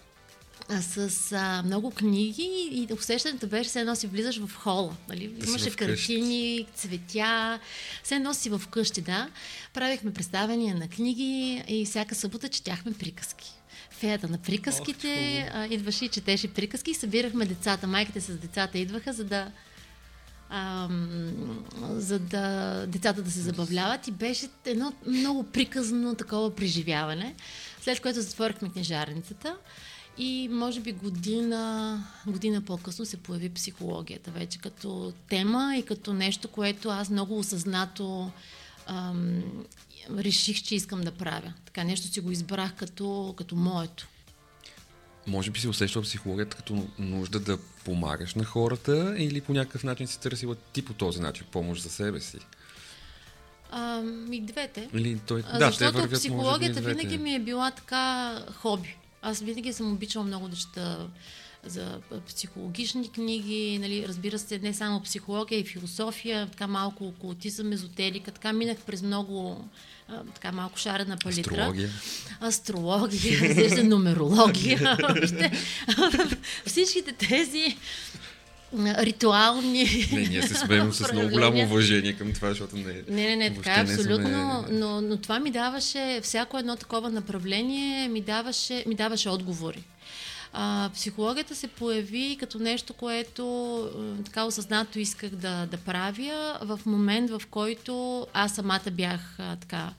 [0.68, 4.96] А, с а, много книги и усещането беше, все едно си влизаш в хола.
[5.08, 5.28] Нали?
[5.28, 7.60] Да Имаше картини, цветя,
[8.02, 9.28] все едно си вкъщи, да.
[9.74, 13.52] Правихме представения на книги и всяка събота четяхме приказки.
[13.90, 17.86] Феята на приказките а, идваше и четеше приказки събирахме децата.
[17.86, 19.50] Майките с децата идваха, за да
[20.54, 27.34] ам, за да децата да се забавляват и беше едно много приказно такова преживяване,
[27.80, 29.56] след което затворихме книжарницата
[30.18, 36.48] и може би година, година по-късно се появи психологията вече като тема и като нещо,
[36.48, 38.30] което аз много осъзнато
[38.86, 39.42] ам,
[40.10, 41.52] реших, че искам да правя.
[41.64, 44.08] Така нещо си го избрах като, като моето.
[45.26, 50.06] Може би си усещала психологията като нужда да помагаш на хората или по някакъв начин
[50.06, 52.38] си търсила ти по този начин помощ за себе си?
[53.70, 54.88] Ам, и двете.
[54.94, 55.42] Или той...
[55.46, 58.96] А, да, защото вървят, психологията би, винаги ми е била така хоби.
[59.22, 61.08] Аз винаги съм обичала много да чета
[61.66, 68.30] за психологични книги, нали, разбира се, не само психология и философия, така малко окултизъм, езотерика,
[68.30, 69.68] така минах през много
[70.08, 71.52] а, така малко шарена палитра.
[71.52, 71.90] Астрология.
[72.40, 74.98] Астрология, разбира се, нумерология.
[76.66, 77.76] Всичките тези
[78.78, 83.02] ритуални Не, ние се смеем с много голямо уважение към това, защото не е...
[83.08, 86.76] Не, не, не, така е не абсолютно, сме- но, но това ми даваше, всяко едно
[86.76, 89.82] такова направление ми даваше, ми даваше отговори.
[90.56, 93.44] А, психологията се появи като нещо, което
[94.18, 99.56] е, така осъзнато исках да, да правя в момент, в който аз самата бях а,
[99.56, 99.92] така,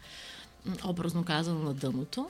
[0.86, 2.30] образно казано, на дъното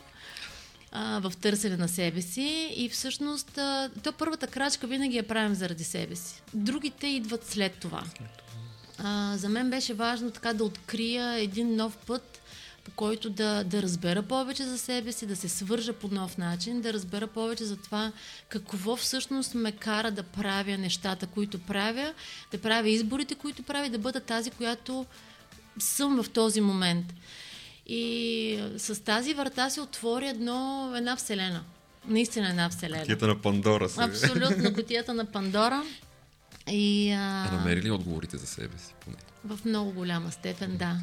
[0.91, 5.55] а, в търсене на себе си и всъщност а, то първата крачка винаги я правим
[5.55, 6.41] заради себе си.
[6.53, 8.03] Другите идват след това.
[8.97, 12.41] А, за мен беше важно така да открия един нов път,
[12.86, 16.82] по който да, да разбера повече за себе си, да се свържа по нов начин,
[16.82, 18.12] да разбера повече за това
[18.50, 22.13] какво всъщност ме кара да правя нещата, които правя,
[22.52, 25.06] да правя изборите, които правя, да бъда тази, която
[25.80, 27.13] съм в този момент.
[27.88, 31.63] И с тази врата се отвори едно, една вселена.
[32.08, 33.02] Наистина една вселена.
[33.02, 34.04] Кутията на Пандора се.
[34.04, 35.84] Абсолютно, котията на Пандора.
[36.71, 37.48] И, а...
[37.50, 38.93] А намери ли отговорите за себе си?
[39.06, 39.17] Поне?
[39.45, 40.98] В много голяма степен, да.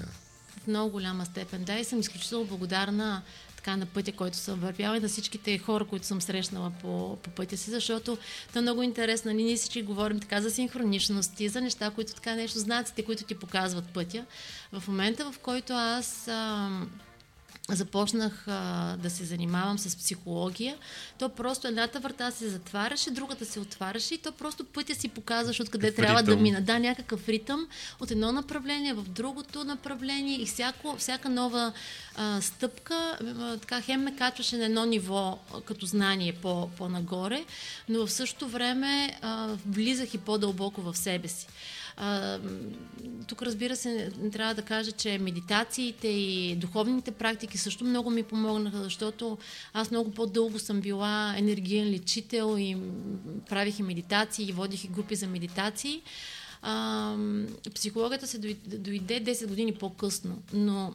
[0.65, 1.79] В много голяма степен, да.
[1.79, 3.23] И съм изключително благодарна
[3.57, 7.31] така на пътя, който съм вървяла и на всичките хора, които съм срещнала по, по
[7.31, 8.19] пътя си, защото
[8.53, 9.33] то е много интересно.
[9.33, 13.89] Ние всички говорим така за синхроничности, за неща, които така нещо, знаците, които ти показват
[13.89, 14.25] пътя.
[14.73, 16.91] В момента, в който аз ам,
[17.71, 20.77] започнах а, да се занимавам с психология,
[21.19, 25.61] то просто едната врата се затваряше, другата се отваряше и то просто пътя си показваш
[25.61, 26.61] откъде Какъв трябва да мина.
[26.61, 27.69] Да, някакъв ритъм
[28.01, 31.73] от едно направление в другото направление и всяко, всяка нова
[32.17, 37.45] а, стъпка а, така хем ме качваше на едно ниво а, като знание по, по-нагоре,
[37.89, 41.47] но в същото време а, влизах и по-дълбоко в себе си.
[41.97, 42.39] А,
[43.29, 48.83] тук разбира се, трябва да кажа, че медитациите и духовните практики също много ми помогнаха,
[48.83, 49.39] защото
[49.73, 52.77] аз много по-дълго съм била енергиен лечител и
[53.49, 56.03] правих и медитации, и водих и групи за медитации.
[56.63, 57.17] А,
[57.75, 60.95] психологията се дойде 10 години по-късно, но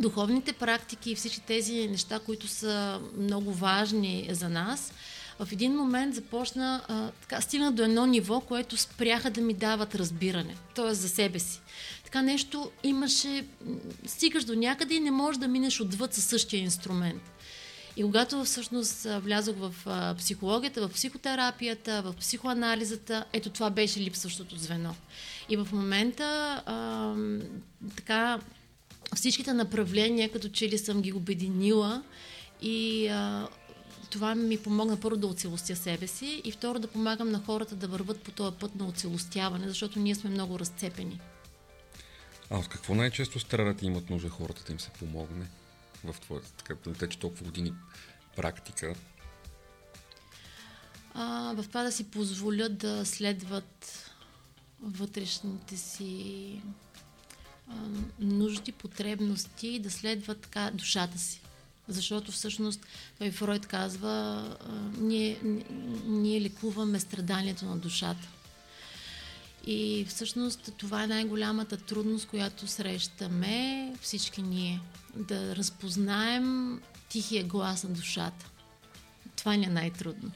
[0.00, 4.92] духовните практики и всички тези неща, които са много важни за нас,
[5.38, 9.94] в един момент започна, а, така, стигна до едно ниво, което спряха да ми дават
[9.94, 10.94] разбиране, т.е.
[10.94, 11.60] за себе си.
[12.04, 13.44] Така нещо имаше,
[14.06, 17.22] стигаш до някъде и не можеш да минеш отвъд със същия инструмент.
[17.96, 19.74] И когато всъщност влязох в
[20.18, 24.94] психологията, в психотерапията, в психоанализата, ето това беше липсващото звено.
[25.48, 27.14] И в момента а,
[27.96, 28.40] така
[29.14, 32.02] всичките направления, като че ли съм ги обединила
[32.62, 33.48] и а,
[34.12, 37.88] това ми помогна първо да оцелостя себе си и второ да помагам на хората да
[37.88, 41.20] върват по този път на оцелостяване, защото ние сме много разцепени.
[42.50, 45.46] А от какво най-често страдат и имат нужда хората да им се помогне
[46.04, 47.72] в твоята така, тече толкова години
[48.36, 48.94] практика?
[51.14, 54.10] А, в това да си позволят да следват
[54.82, 56.60] вътрешните си
[57.68, 57.74] а,
[58.18, 61.41] нужди, потребности да следват така душата си.
[61.92, 62.86] Защото всъщност
[63.18, 64.44] той Фройд казва,
[64.98, 65.38] ние,
[66.06, 68.28] ние лекуваме страданието на душата.
[69.66, 74.80] И всъщност това е най-голямата трудност, която срещаме всички ние.
[75.16, 78.50] Да разпознаем тихия глас на душата.
[79.36, 80.30] Това ни е най-трудно.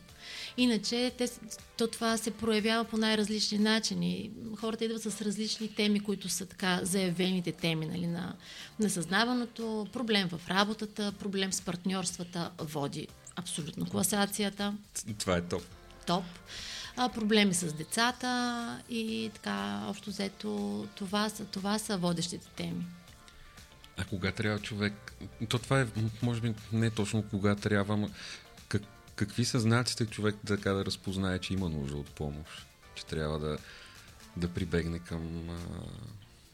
[0.57, 1.29] Иначе те,
[1.77, 4.31] то това се проявява по най-различни начини.
[4.57, 8.37] Хората идват с различни теми, които са така заявените теми нали, на
[8.81, 14.75] несъзнаваното, проблем в работата, проблем с партньорствата, води абсолютно класацията
[15.19, 15.63] Това е топ.
[16.07, 16.25] топ.
[16.97, 22.87] А, проблеми с децата и така, общо взето, това са, това са водещите теми.
[23.97, 25.15] А кога трябва човек...
[25.49, 25.87] То това е,
[26.23, 28.11] може би, не точно кога трябва, как,
[29.17, 32.67] какви са знаците човек така да разпознае, че има нужда от помощ?
[32.95, 33.59] Че трябва да,
[34.37, 35.59] да прибегне към а,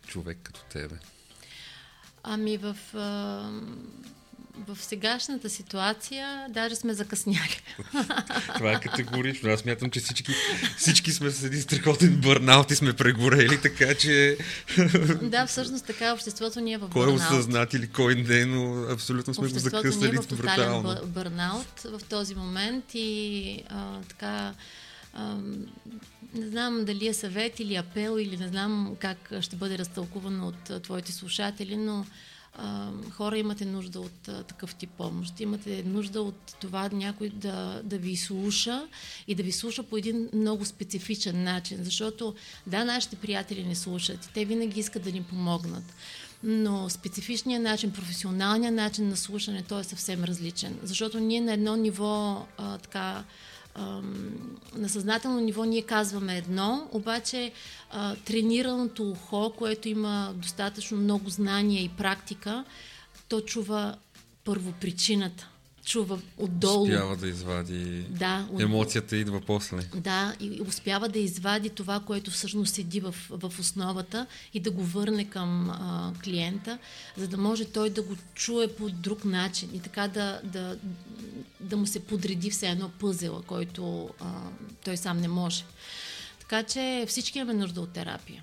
[0.07, 0.99] човек като тебе?
[2.23, 3.51] Ами в, а,
[4.67, 7.63] в сегашната ситуация даже сме закъсняли.
[8.57, 9.51] Това е категорично.
[9.51, 10.33] Аз мятам, че всички,
[10.77, 14.37] всички сме с един страхотен бърнаут и сме прегорели, така че
[15.23, 17.21] да, всъщност така обществото ни е в кой е бърнаут.
[17.21, 21.81] осъзнат или кой не, но абсолютно сме го Обществото ни е закъсали в тотален бърнаут
[21.85, 24.55] в този момент и а, така
[25.15, 25.37] а,
[26.35, 30.83] не знам дали е съвет или апел или не знам как ще бъде разтълкувано от
[30.83, 32.07] твоите слушатели, но
[33.11, 35.41] хора имате нужда от такъв тип помощ.
[35.41, 38.89] Имате нужда от това някой да, да ви слуша
[39.29, 41.79] и да ви слуша по един много специфичен начин.
[41.85, 42.35] Защото,
[42.67, 45.85] да, нашите приятели не слушат те винаги искат да ни помогнат.
[46.45, 50.79] Но специфичният начин, професионалният начин на слушане, той е съвсем различен.
[50.83, 53.25] Защото ние на едно ниво а, така
[54.75, 57.53] на съзнателно ниво ние казваме едно, обаче
[57.91, 62.65] а, тренираното ухо, което има достатъчно много знания и практика,
[63.29, 63.97] то чува
[64.45, 65.49] първо причината,
[65.85, 66.83] чува отдолу.
[66.83, 68.03] Успява да извади...
[68.03, 69.77] Да, от- Емоцията идва после.
[69.95, 74.85] Да, и успява да извади това, което всъщност седи в, в основата и да го
[74.85, 76.79] върне към а, клиента,
[77.17, 80.79] за да може той да го чуе по друг начин и така да, да,
[81.61, 84.31] да му се подреди все едно пъзела, който а,
[84.85, 85.65] той сам не може.
[86.41, 88.43] Така че всички имаме нужда от терапия.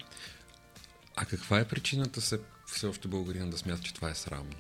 [1.16, 4.54] А каква е причината се все още българина да смята, че това е срамно?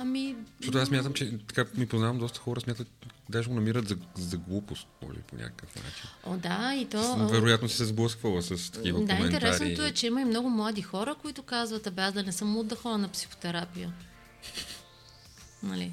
[0.00, 2.88] Ами, Защото аз смятам, че така ми познавам доста хора, смятат,
[3.28, 6.10] даже го намират за, за глупост, може би, по някакъв начин.
[6.24, 7.26] о, да, и то...
[7.26, 9.34] Вероятно си се сблъсквала с такива Да, коментари.
[9.46, 12.56] интересното е, че има и много млади хора, които казват, абе аз да не съм
[12.56, 13.92] луд да ходя на психотерапия.
[15.62, 15.92] Нали?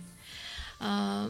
[0.80, 1.28] А,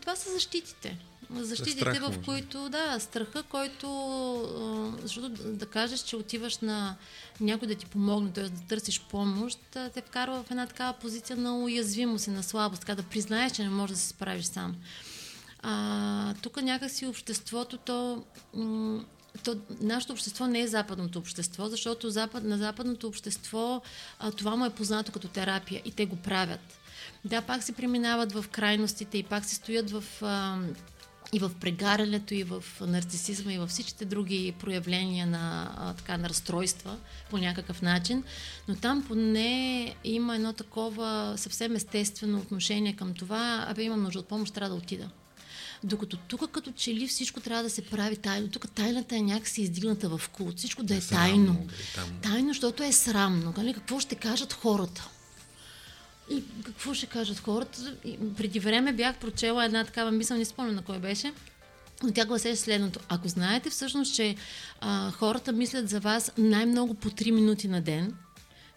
[0.00, 0.98] това са защитите.
[1.30, 3.88] Защитите, страх, в които, да, страха, който,
[5.02, 6.96] защото да, кажеш, че отиваш на
[7.40, 8.44] някой да ти помогне, т.е.
[8.44, 12.94] да търсиш помощ, те вкарва в една такава позиция на уязвимост и на слабост, така
[12.94, 14.76] да признаеш, че не можеш да се справиш сам.
[15.62, 18.24] А, тук някакси обществото, то,
[19.44, 23.82] то, нашето общество не е западното общество, защото запад, на западното общество
[24.18, 26.78] а, това му е познато като терапия и те го правят.
[27.24, 30.04] Да, пак се преминават в крайностите и пак се стоят в...
[30.22, 30.58] А,
[31.32, 36.28] и в прегарянето, и в нарцисизма, и във всичките други проявления на, а, така, на
[36.28, 36.96] разстройства
[37.30, 38.24] по някакъв начин.
[38.68, 44.28] Но там поне има едно такова съвсем естествено отношение към това, абе имам нужда от
[44.28, 45.10] помощ, трябва да отида.
[45.84, 48.48] Докато тук като че ли всичко трябва да се прави тайно.
[48.48, 50.58] Тук тайната е някакси издигната в култ.
[50.58, 51.66] Всичко да е Срамно, тайно.
[51.80, 52.08] е там.
[52.22, 53.54] Тайно, защото е срамно.
[53.56, 53.74] Нали?
[53.74, 55.08] Какво ще кажат хората?
[56.30, 57.96] И какво ще кажат хората?
[58.04, 61.32] И преди време бях прочела една такава мисъл, не спомням на кой беше,
[62.02, 63.00] но тя гласеше следното.
[63.08, 64.36] Ако знаете всъщност, че
[64.80, 68.14] а, хората мислят за вас най-много по 3 минути на ден,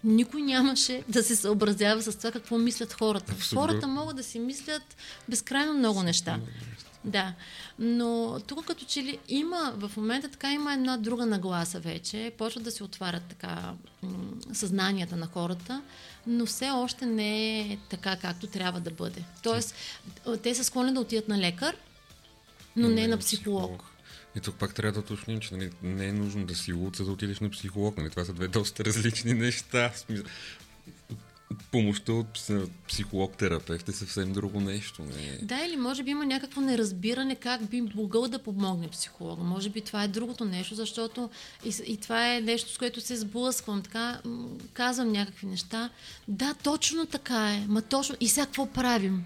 [0.03, 3.31] никой нямаше да се съобразява с това какво мислят хората.
[3.31, 3.67] Абсолютно.
[3.67, 4.95] Хората могат да си мислят
[5.29, 6.39] безкрайно много неща.
[7.05, 7.33] Да,
[7.79, 12.63] но тук като че ли има, в момента така има една друга нагласа вече, почват
[12.63, 13.73] да се отварят така
[14.03, 14.09] м-
[14.53, 15.81] съзнанията на хората,
[16.27, 19.23] но все още не е така както трябва да бъде.
[19.43, 19.75] Тоест,
[20.43, 21.75] те са склонни да отидат на лекар,
[22.75, 23.83] но не на психолог.
[24.35, 27.05] И тук пак трябва да уточним, че нали, не е нужно да си луд, за
[27.05, 27.97] да отидеш на психолог.
[27.97, 28.09] Нали?
[28.09, 29.91] Това са две доста различни неща.
[31.71, 35.01] Помощта от пс- психолог-терапевт е съвсем друго нещо.
[35.01, 35.39] Не?
[35.41, 39.43] Да, или може би има някакво неразбиране как би могъл да помогне психолога.
[39.43, 41.29] Може би това е другото нещо, защото
[41.65, 43.81] и, и това е нещо, с което се сблъсквам.
[43.81, 44.21] Така,
[44.73, 45.89] казвам някакви неща.
[46.27, 47.65] Да, точно така е.
[47.67, 48.15] Ма точно.
[48.19, 49.23] И сега какво правим?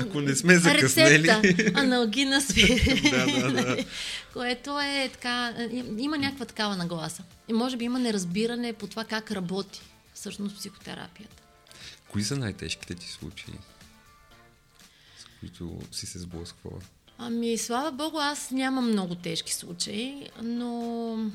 [0.00, 1.28] Ако не сме закъснели...
[1.28, 1.80] Рецепта.
[1.80, 3.10] Аналгина спирин.
[3.10, 3.84] да, да, да.
[4.32, 5.54] Което е така.
[5.98, 7.22] Има някаква такава нагласа.
[7.48, 9.80] И може би има неразбиране по това как работи
[10.14, 11.42] всъщност психотерапията.
[12.08, 13.54] Кои са най-тежките ти случаи,
[15.18, 16.80] с които си се сблъсквала?
[17.18, 21.30] Ами, слава богу, аз нямам много тежки случаи, но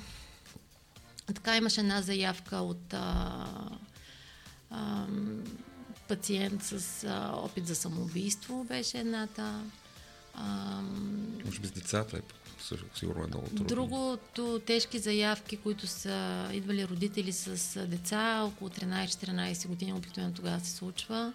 [1.25, 3.47] така имаше една заявка от а,
[4.69, 5.05] а,
[6.15, 9.63] пациент с а, опит за самоубийство, беше едната.
[10.33, 10.81] А,
[11.45, 12.21] Може би с децата е
[12.95, 13.65] сигурно е много трудно.
[13.65, 20.59] Другото тежки заявки, които са идвали родители с а, деца, около 13-14 години, обикновено тогава
[20.59, 21.33] се случва,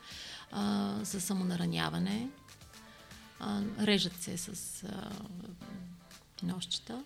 [0.53, 2.29] а, с самонараняване.
[3.41, 5.11] А, режат се с а,
[6.43, 7.05] нощчета.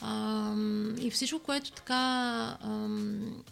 [0.00, 0.54] А,
[0.98, 3.44] и всичко, което така ам,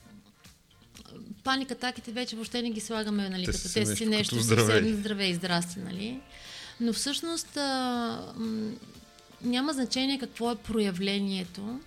[1.45, 4.95] паник атаките вече въобще не ги слагаме, нали, Те като са те си нещо съвсем
[4.97, 6.21] здраве и здрасти, нали.
[6.81, 8.71] Но всъщност а, м,
[9.43, 11.81] няма значение какво е проявлението.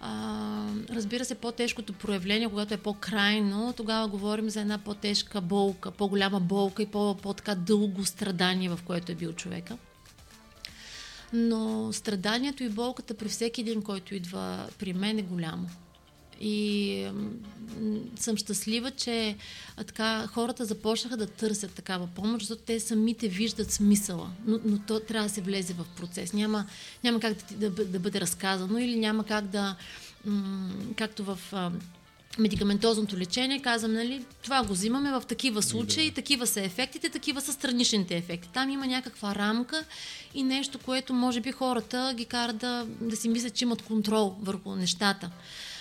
[0.00, 6.40] А, разбира се, по-тежкото проявление, когато е по-крайно, тогава говорим за една по-тежка болка, по-голяма
[6.40, 9.76] болка и по- по-така дълго страдание, в което е бил човека.
[11.32, 15.70] Но страданието и болката при всеки един, който идва при мен е голямо.
[16.40, 17.08] И
[18.16, 19.36] съм щастлива, че
[19.76, 24.30] така, хората започнаха да търсят такава помощ, защото те самите виждат смисъла.
[24.46, 26.32] Но, но то трябва да се влезе в процес.
[26.32, 26.66] Няма,
[27.04, 29.76] няма как да, да, да бъде разказано или няма как да,
[30.24, 31.38] м- както в
[32.38, 36.14] медикаментозното лечение, казвам, нали, това го взимаме в такива случаи, да.
[36.14, 38.48] такива са ефектите, такива са страничните ефекти.
[38.52, 39.84] Там има някаква рамка
[40.34, 44.36] и нещо, което може би хората ги кара да, да си мислят, че имат контрол
[44.42, 45.30] върху нещата.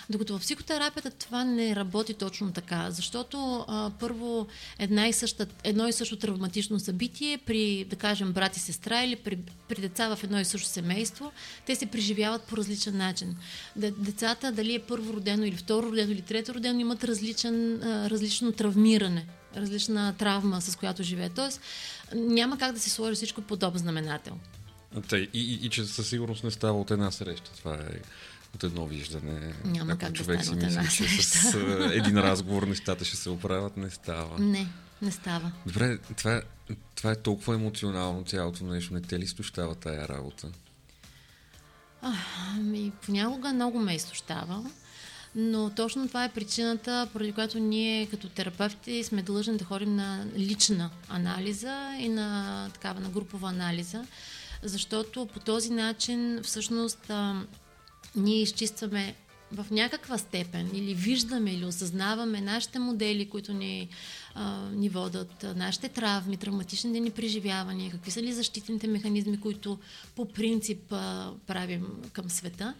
[0.09, 4.47] Докато в психотерапията това не работи точно така, защото а, първо
[4.79, 9.15] една и съща, едно и също травматично събитие при, да кажем, брат и сестра или
[9.15, 9.37] при,
[9.69, 11.31] при деца в едно и също семейство,
[11.65, 13.35] те се преживяват по различен начин.
[13.75, 19.25] Децата, дали е първо родено или второ родено или трето родено, имат различен, различно травмиране
[19.55, 21.29] различна травма, с която живее.
[21.29, 21.61] Тоест,
[22.15, 24.37] няма как да се сложи всичко под общ знаменател.
[25.09, 27.51] Тъй, и, и, и че със сигурност не става от една среща.
[27.57, 27.99] Това е
[28.55, 29.53] от едно виждане.
[29.65, 33.05] Няма Ако как да човек стане си една мисли, че с а, един разговор нещата
[33.05, 34.39] ще се оправят, не става.
[34.39, 34.67] Не,
[35.01, 35.51] не става.
[35.65, 36.41] Добре, това,
[36.95, 38.93] това е толкова емоционално цялото нещо.
[38.93, 40.47] Не те ли изтощава тая работа?
[42.01, 44.63] Ами, понякога много ме изтощава,
[45.35, 50.25] но точно това е причината, поради която ние като терапевти сме длъжни да ходим на
[50.35, 54.05] лична анализа и на такава на групова анализа,
[54.63, 57.41] защото по този начин всъщност а,
[58.15, 59.15] ние изчистваме
[59.51, 63.89] в някаква степен или виждаме или осъзнаваме нашите модели, които ни,
[64.33, 69.79] а, ни водат, нашите травми, травматичните ни преживявания, какви са ли защитните механизми, които
[70.15, 72.73] по принцип а, правим към света.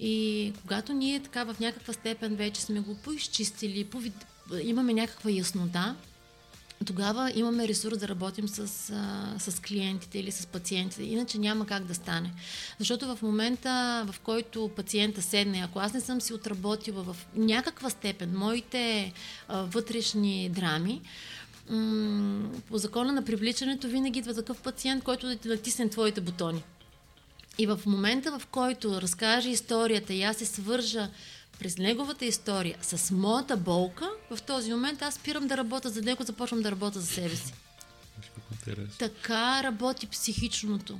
[0.00, 4.26] И когато ние така в някаква степен вече сме го поизчистили, повид...
[4.62, 5.96] имаме някаква яснота,
[6.84, 8.68] тогава имаме ресурс да работим с,
[9.38, 11.02] с клиентите или с пациентите.
[11.02, 12.32] Иначе няма как да стане.
[12.78, 17.90] Защото в момента, в който пациента седне, ако аз не съм си отработила в някаква
[17.90, 19.12] степен моите
[19.48, 21.00] а, вътрешни драми,
[21.70, 26.62] м- по закона на привличането винаги идва такъв пациент, който да ти натисне твоите бутони.
[27.58, 31.08] И в момента, в който разкаже историята и аз се свържа
[31.58, 36.24] през неговата история с моята болка, в този момент аз спирам да работя за него,
[36.24, 37.54] започвам да работя за себе си.
[38.98, 40.98] Така работи психичното.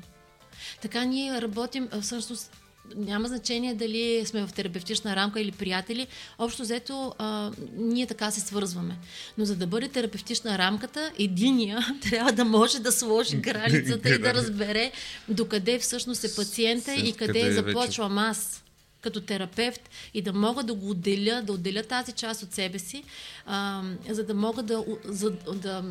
[0.82, 2.56] Така ние работим, всъщност
[2.96, 6.06] няма значение дали сме в терапевтична рамка или приятели,
[6.38, 8.96] общо взето а, ние така се свързваме.
[9.38, 14.34] Но за да бъде терапевтична рамката, единия трябва да може да сложи границата и да
[14.34, 14.92] разбере
[15.28, 18.62] докъде всъщност е пациента и къде къде е започвам аз
[19.06, 19.82] като терапевт
[20.14, 23.04] и да мога да го отделя, да отделя тази част от себе си,
[23.46, 25.84] а, за да мога да, за, да,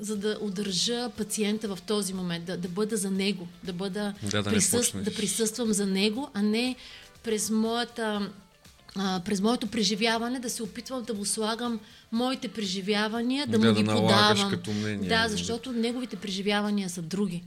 [0.00, 4.42] за да удържа пациента в този момент, да, да бъда за него, да бъда Да,
[4.42, 4.90] да почнеш.
[5.04, 6.76] да присъствам за него, а не
[7.22, 8.30] през моята
[8.96, 11.80] а, през моето преживяване да се опитвам да му слагам
[12.12, 14.50] моите преживявания, да, Да, му да ги подавам.
[14.50, 15.08] като мнение.
[15.08, 17.42] Да, защото неговите преживявания са други.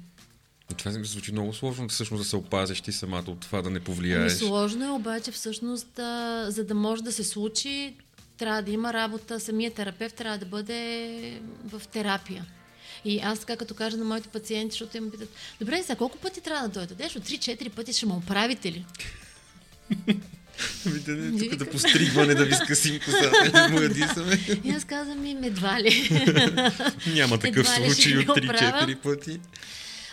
[0.78, 3.78] Това ми звучи много сложно, всъщност да се опазиш ти самата от това да не
[3.78, 4.34] Ами повлияеш.
[4.34, 7.94] сложно е, обаче всъщност, а, за да може да се случи,
[8.38, 9.40] трябва да има работа.
[9.40, 12.46] Самият терапевт трябва да бъде в терапия.
[13.06, 16.42] И аз така като кажа на моите пациенти, защото им питат, добре, сега колко пъти
[16.42, 17.04] трябва да дойдете?
[17.04, 18.86] Нещо 3-4 пъти ще ме оправите ли?
[20.86, 24.40] Ами да не, тук да постригване, да ви скъсим косата, не му я дисаме.
[24.64, 26.10] И аз казвам им, едва ли.
[27.08, 28.96] Няма такъв Едва случай от 3-4 оправя.
[29.04, 29.40] пъти.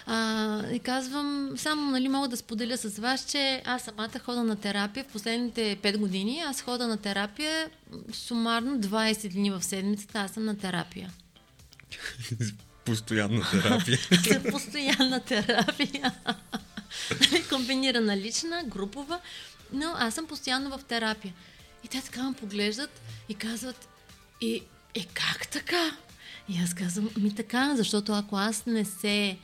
[0.08, 4.56] А, и казвам, само нали, мога да споделя с вас, че аз самата хода на
[4.56, 6.40] терапия в последните 5 години.
[6.46, 7.70] Аз хода на терапия
[8.12, 10.18] сумарно 20 дни в седмицата.
[10.18, 11.10] Аз съм на терапия.
[12.84, 13.98] Постоянна терапия.
[14.24, 16.12] За постоянна терапия.
[17.48, 19.20] Комбинирана лична, групова,
[19.72, 21.34] но аз съм постоянно в терапия.
[21.84, 23.88] И те така ме поглеждат и казват,
[24.40, 24.62] и,
[24.94, 25.96] е как така?
[26.48, 29.38] И аз казвам, ми така, защото ако аз не се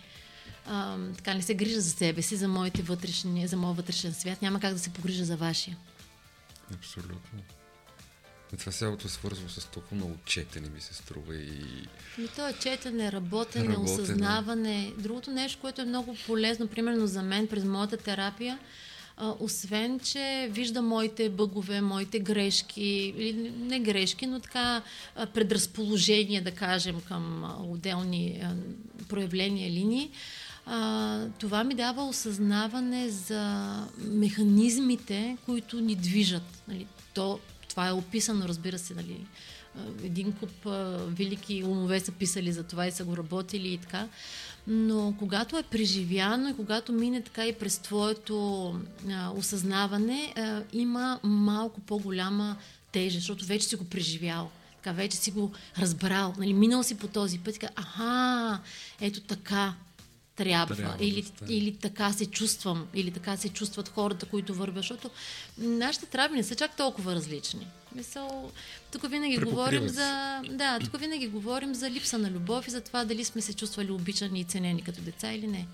[0.66, 4.42] а, така не се грижа за себе си, за моите вътрешни, за моят вътрешен свят,
[4.42, 5.76] няма как да се погрижа за вашия.
[6.74, 7.40] Абсолютно.
[8.54, 11.88] И това цялото е свързано с толкова много четене, ми се струва и...
[12.18, 14.02] И то е четене, работене, Работене.
[14.02, 14.92] осъзнаване.
[14.98, 18.58] Другото нещо, което е много полезно, примерно за мен, през моята терапия,
[19.16, 24.82] а, освен, че вижда моите бъгове, моите грешки, или не грешки, но така
[25.16, 28.54] а, предразположения, да кажем, към а, отделни а,
[29.08, 30.10] проявления, линии,
[30.66, 36.62] а, това ми дава осъзнаване за механизмите, които ни движат.
[36.68, 36.86] Нали?
[37.14, 39.26] То, това е описано, разбира се, нали?
[40.04, 40.70] Един куп а,
[41.08, 44.08] велики умове са писали за това и са го работили и така.
[44.66, 48.68] Но когато е преживяно и когато мине така и през твоето
[49.10, 52.56] а, осъзнаване, а, има малко по-голяма
[52.92, 54.50] тежест, защото вече си го преживял.
[54.76, 56.34] Така, вече си го разбрал.
[56.38, 58.60] Нали, минал си по този път и аха,
[59.00, 59.74] ето така.
[60.36, 61.52] Трябва трябва, да или, стане.
[61.52, 65.10] или така се чувствам, или така се чувстват хората, които вървят, защото
[65.58, 67.66] нашите травми не са чак толкова различни.
[67.94, 68.52] Мисъл,
[68.92, 73.04] тук винаги говорим за, да, тук винаги говорим за липса на любов и за това
[73.04, 75.66] дали сме се чувствали обичани и ценени като деца или не.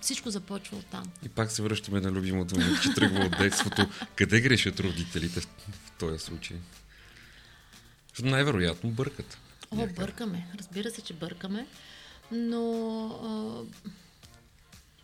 [0.00, 1.04] Всичко започва от там.
[1.24, 3.88] И пак се връщаме на любимото му, че тръгва от детството.
[4.16, 5.48] Къде грешат родителите в,
[5.98, 6.56] този случай?
[8.08, 9.38] Защото най-вероятно бъркат.
[9.70, 10.46] О, бъркаме.
[10.58, 11.66] Разбира се, че бъркаме.
[12.32, 13.62] Но а,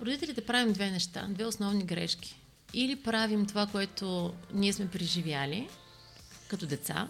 [0.05, 2.37] родителите правим две неща, две основни грешки.
[2.75, 5.69] Или правим това, което ние сме преживяли
[6.49, 7.09] като деца,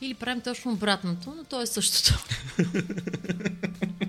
[0.00, 2.24] или правим точно обратното, но то е същото.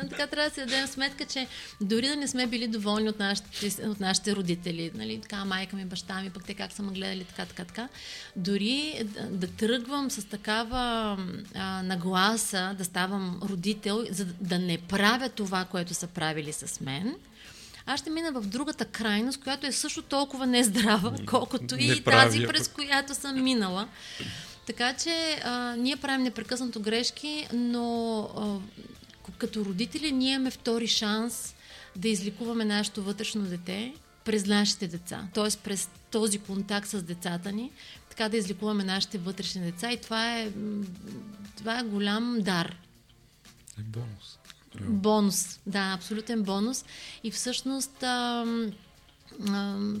[0.00, 1.46] Така трябва да си дадем сметка, че
[1.80, 3.48] дори да не сме били доволни от нашите,
[3.82, 7.24] от нашите родители, нали, така майка ми, баща ми, пък те как са ме гледали,
[7.24, 7.88] така, така, така,
[8.36, 11.16] дори да, да тръгвам с такава
[11.54, 17.14] а, нагласа, да ставам родител, за да- не правя това, което са правили с мен,
[17.86, 22.04] аз ще мина в другата крайност, която е също толкова нездрава, колкото и Не тази,
[22.38, 22.48] правя.
[22.48, 23.88] през която съм минала.
[24.66, 28.58] Така че а, ние правим непрекъснато грешки, но а,
[29.38, 31.54] като родители ние имаме втори шанс
[31.96, 35.58] да изликуваме нашето вътрешно дете през нашите деца, т.е.
[35.64, 37.70] през този контакт с децата ни,
[38.10, 40.50] така да изликуваме нашите вътрешни деца и това е,
[41.56, 42.76] това е голям дар.
[43.78, 44.38] Е бонус.
[44.80, 46.84] Бонус, да, абсолютен бонус.
[47.24, 48.72] И всъщност, ам,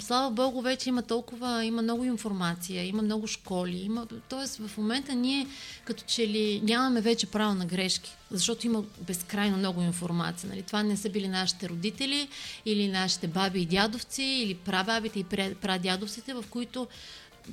[0.00, 4.68] слава Богу, вече има толкова, има много информация, има много школи, има, т.е.
[4.68, 5.46] в момента ние
[5.84, 10.50] като че ли нямаме вече право на грешки, защото има безкрайно много информация.
[10.50, 10.62] Нали?
[10.62, 12.28] Това не са били нашите родители
[12.66, 15.24] или нашите баби и дядовци или прабабите и
[15.54, 16.88] прадядовците, в които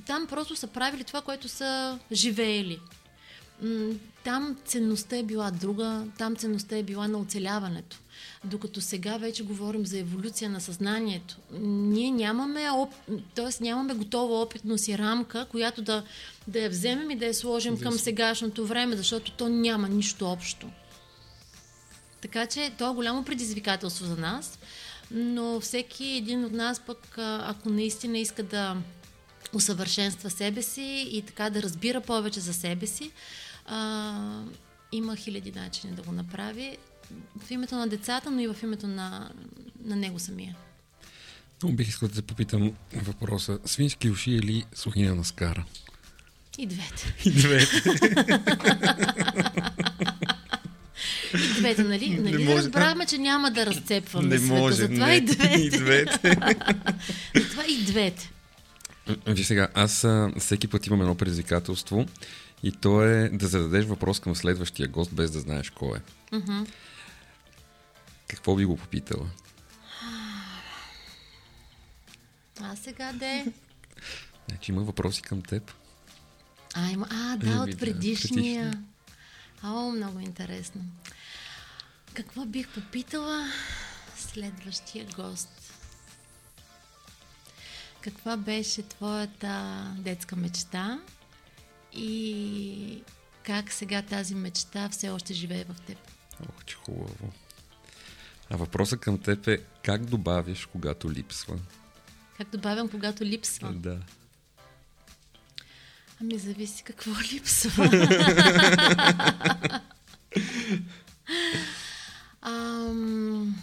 [0.07, 2.79] там просто са правили това, което са живеели.
[4.23, 7.97] Там ценността е била друга, там ценността е била на оцеляването.
[8.43, 11.37] Докато сега вече говорим за еволюция на съзнанието.
[11.61, 12.93] Ние нямаме, оп...
[13.35, 13.63] т.е.
[13.63, 16.03] нямаме готова опитност и рамка, която да,
[16.47, 20.67] да я вземем и да я сложим към сегашното време, защото то няма нищо общо.
[22.21, 24.59] Така че то е голямо предизвикателство за нас,
[25.11, 28.77] но всеки един от нас пък, ако наистина иска да
[29.53, 33.11] усъвършенства себе си и така да разбира повече за себе си,
[33.65, 34.43] а,
[34.91, 36.77] има хиляди начини да го направи
[37.45, 39.31] в името на децата, но и в името на,
[39.83, 40.55] на него самия.
[41.63, 43.59] Но бих искал да те попитам въпроса.
[43.65, 45.65] Свински уши или слухина на скара?
[46.57, 47.15] И двете.
[47.25, 47.81] И двете.
[51.33, 52.09] И двете, нали?
[52.09, 52.57] Не нали може.
[52.57, 54.53] разбрахме, че няма да разцепваме Не света.
[54.53, 54.75] може.
[54.75, 55.15] Затова не.
[55.15, 55.61] и двете.
[55.61, 56.19] И двете.
[57.35, 58.31] Затова и двете.
[59.27, 60.07] Виж сега, аз
[60.39, 62.05] всеки път имам едно предизвикателство
[62.63, 66.01] и то е да зададеш въпрос към следващия гост, без да знаеш кой е.
[68.27, 69.29] Какво би го попитала?
[72.61, 73.45] А сега де?
[74.49, 75.71] Значи има въпроси към теб.
[76.73, 78.71] А, има, а да, Еми, да, от предишния.
[78.71, 78.83] предишния.
[79.63, 80.81] О, много интересно.
[82.13, 83.47] Какво бих попитала
[84.17, 85.73] следващия гост?
[88.01, 90.99] Каква беше твоята детска мечта
[91.93, 93.03] и
[93.43, 95.97] как сега тази мечта все още живее в теб?
[96.49, 97.33] Ох, че хубаво.
[98.49, 101.59] А въпросът към теб е как добавиш, когато липсва?
[102.37, 103.73] Как добавям, когато липсва?
[103.73, 103.99] Да.
[106.21, 107.89] Ами зависи какво липсва.
[112.41, 113.55] Ам,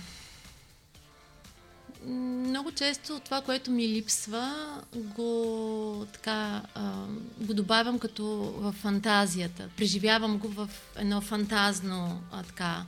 [2.58, 7.04] много често това, което ми липсва, го, така, а,
[7.38, 9.68] го добавям като в фантазията.
[9.76, 12.84] Преживявам го в едно фантазно а, така,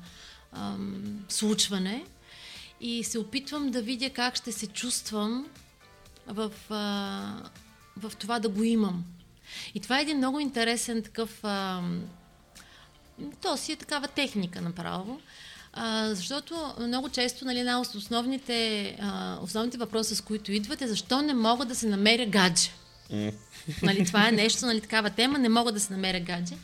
[0.53, 2.05] ам, случване
[2.81, 5.47] и се опитвам да видя как ще се чувствам
[6.27, 7.51] в, а,
[7.97, 9.05] в това да го имам.
[9.75, 11.45] И това е един много интересен такъв.
[11.45, 11.83] А,
[13.43, 15.21] то си е такава техника направо.
[15.73, 20.89] А, защото много често нали, една от основните, а, основните въпроси, с които идват е
[20.89, 22.71] защо не мога да се намеря гадже.
[23.83, 26.55] нали, това е нещо, нали, такава тема, не мога да се намеря гадже.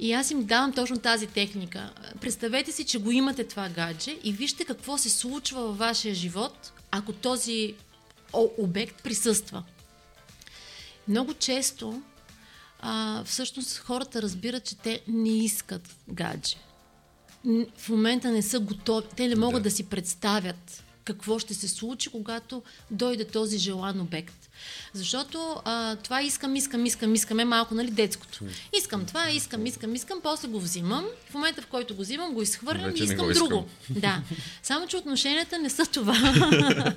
[0.00, 1.90] И аз им давам точно тази техника.
[2.20, 6.72] Представете си, че го имате това гадже и вижте какво се случва във вашия живот,
[6.90, 7.74] ако този
[8.58, 9.62] обект присъства.
[11.08, 12.02] Много често
[12.80, 16.56] а, всъщност хората разбират, че те не искат гадже.
[17.76, 19.74] В момента не са готови, те не могат да, Да.
[19.74, 24.50] си представят какво ще се случи, когато дойде този желан обект.
[24.92, 28.44] Защото а, това искам, искам, искам, искам е малко, нали, детското.
[28.78, 31.06] Искам това, искам, искам, искам, после го взимам.
[31.30, 33.48] В момента, в който го взимам, го изхвърлям Вече и искам искам.
[33.48, 33.68] друго.
[33.90, 34.22] Да.
[34.62, 36.14] Само, че отношенията не са това.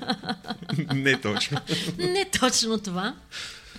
[0.93, 1.57] Не точно.
[1.97, 3.15] не точно това.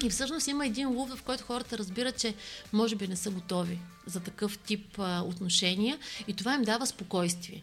[0.03, 2.35] И всъщност има един лув, в който хората разбират, че
[2.72, 5.99] може би не са готови за такъв тип а, отношения
[6.29, 7.62] и това им дава спокойствие.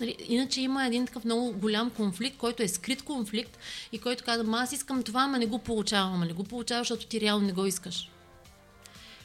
[0.00, 3.58] Нали, иначе има един такъв много голям конфликт, който е скрит конфликт
[3.92, 6.88] и който казва, «Ма аз искам това, ама не го получавам, ама не го получаваш,
[6.88, 8.10] защото ти реално не го искаш.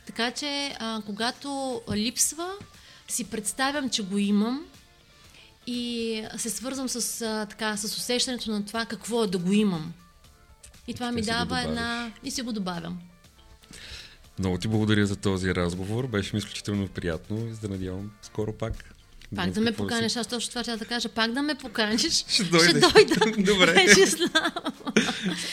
[0.06, 2.52] Така че, а, когато липсва,
[3.08, 4.66] си представям, че го имам
[5.68, 9.94] и се свързвам с, а, така, с усещането на това какво е да го имам.
[10.88, 12.12] И това Така ми дава една...
[12.24, 13.00] И си го добавям.
[14.40, 16.08] Много ти благодаря за този разговор.
[16.08, 18.93] Беше ми изключително приятно и се да надявам скоро пак.
[19.36, 21.10] Пак да ме поканиш, аз точно това трябва да кажа.
[21.10, 22.26] Пак да ме поканиш.
[22.28, 22.74] Ще дойдеш.
[22.74, 23.32] дойда.
[23.38, 23.74] Добре.
[23.74, 24.52] Вече знам.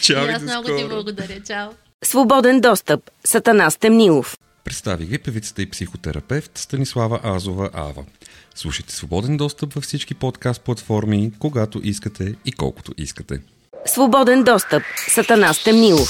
[0.02, 1.40] Чао аз много ти благодаря.
[1.46, 1.70] Чао.
[2.04, 3.10] Свободен достъп.
[3.24, 4.38] Сатана Стемнилов.
[4.64, 8.04] Представих ви певицата и психотерапевт Станислава Азова Ава.
[8.54, 13.40] Слушайте свободен достъп във всички подкаст платформи, когато искате и колкото искате.
[13.86, 14.82] Свободен достъп.
[15.08, 16.08] Сатана Стемнилов.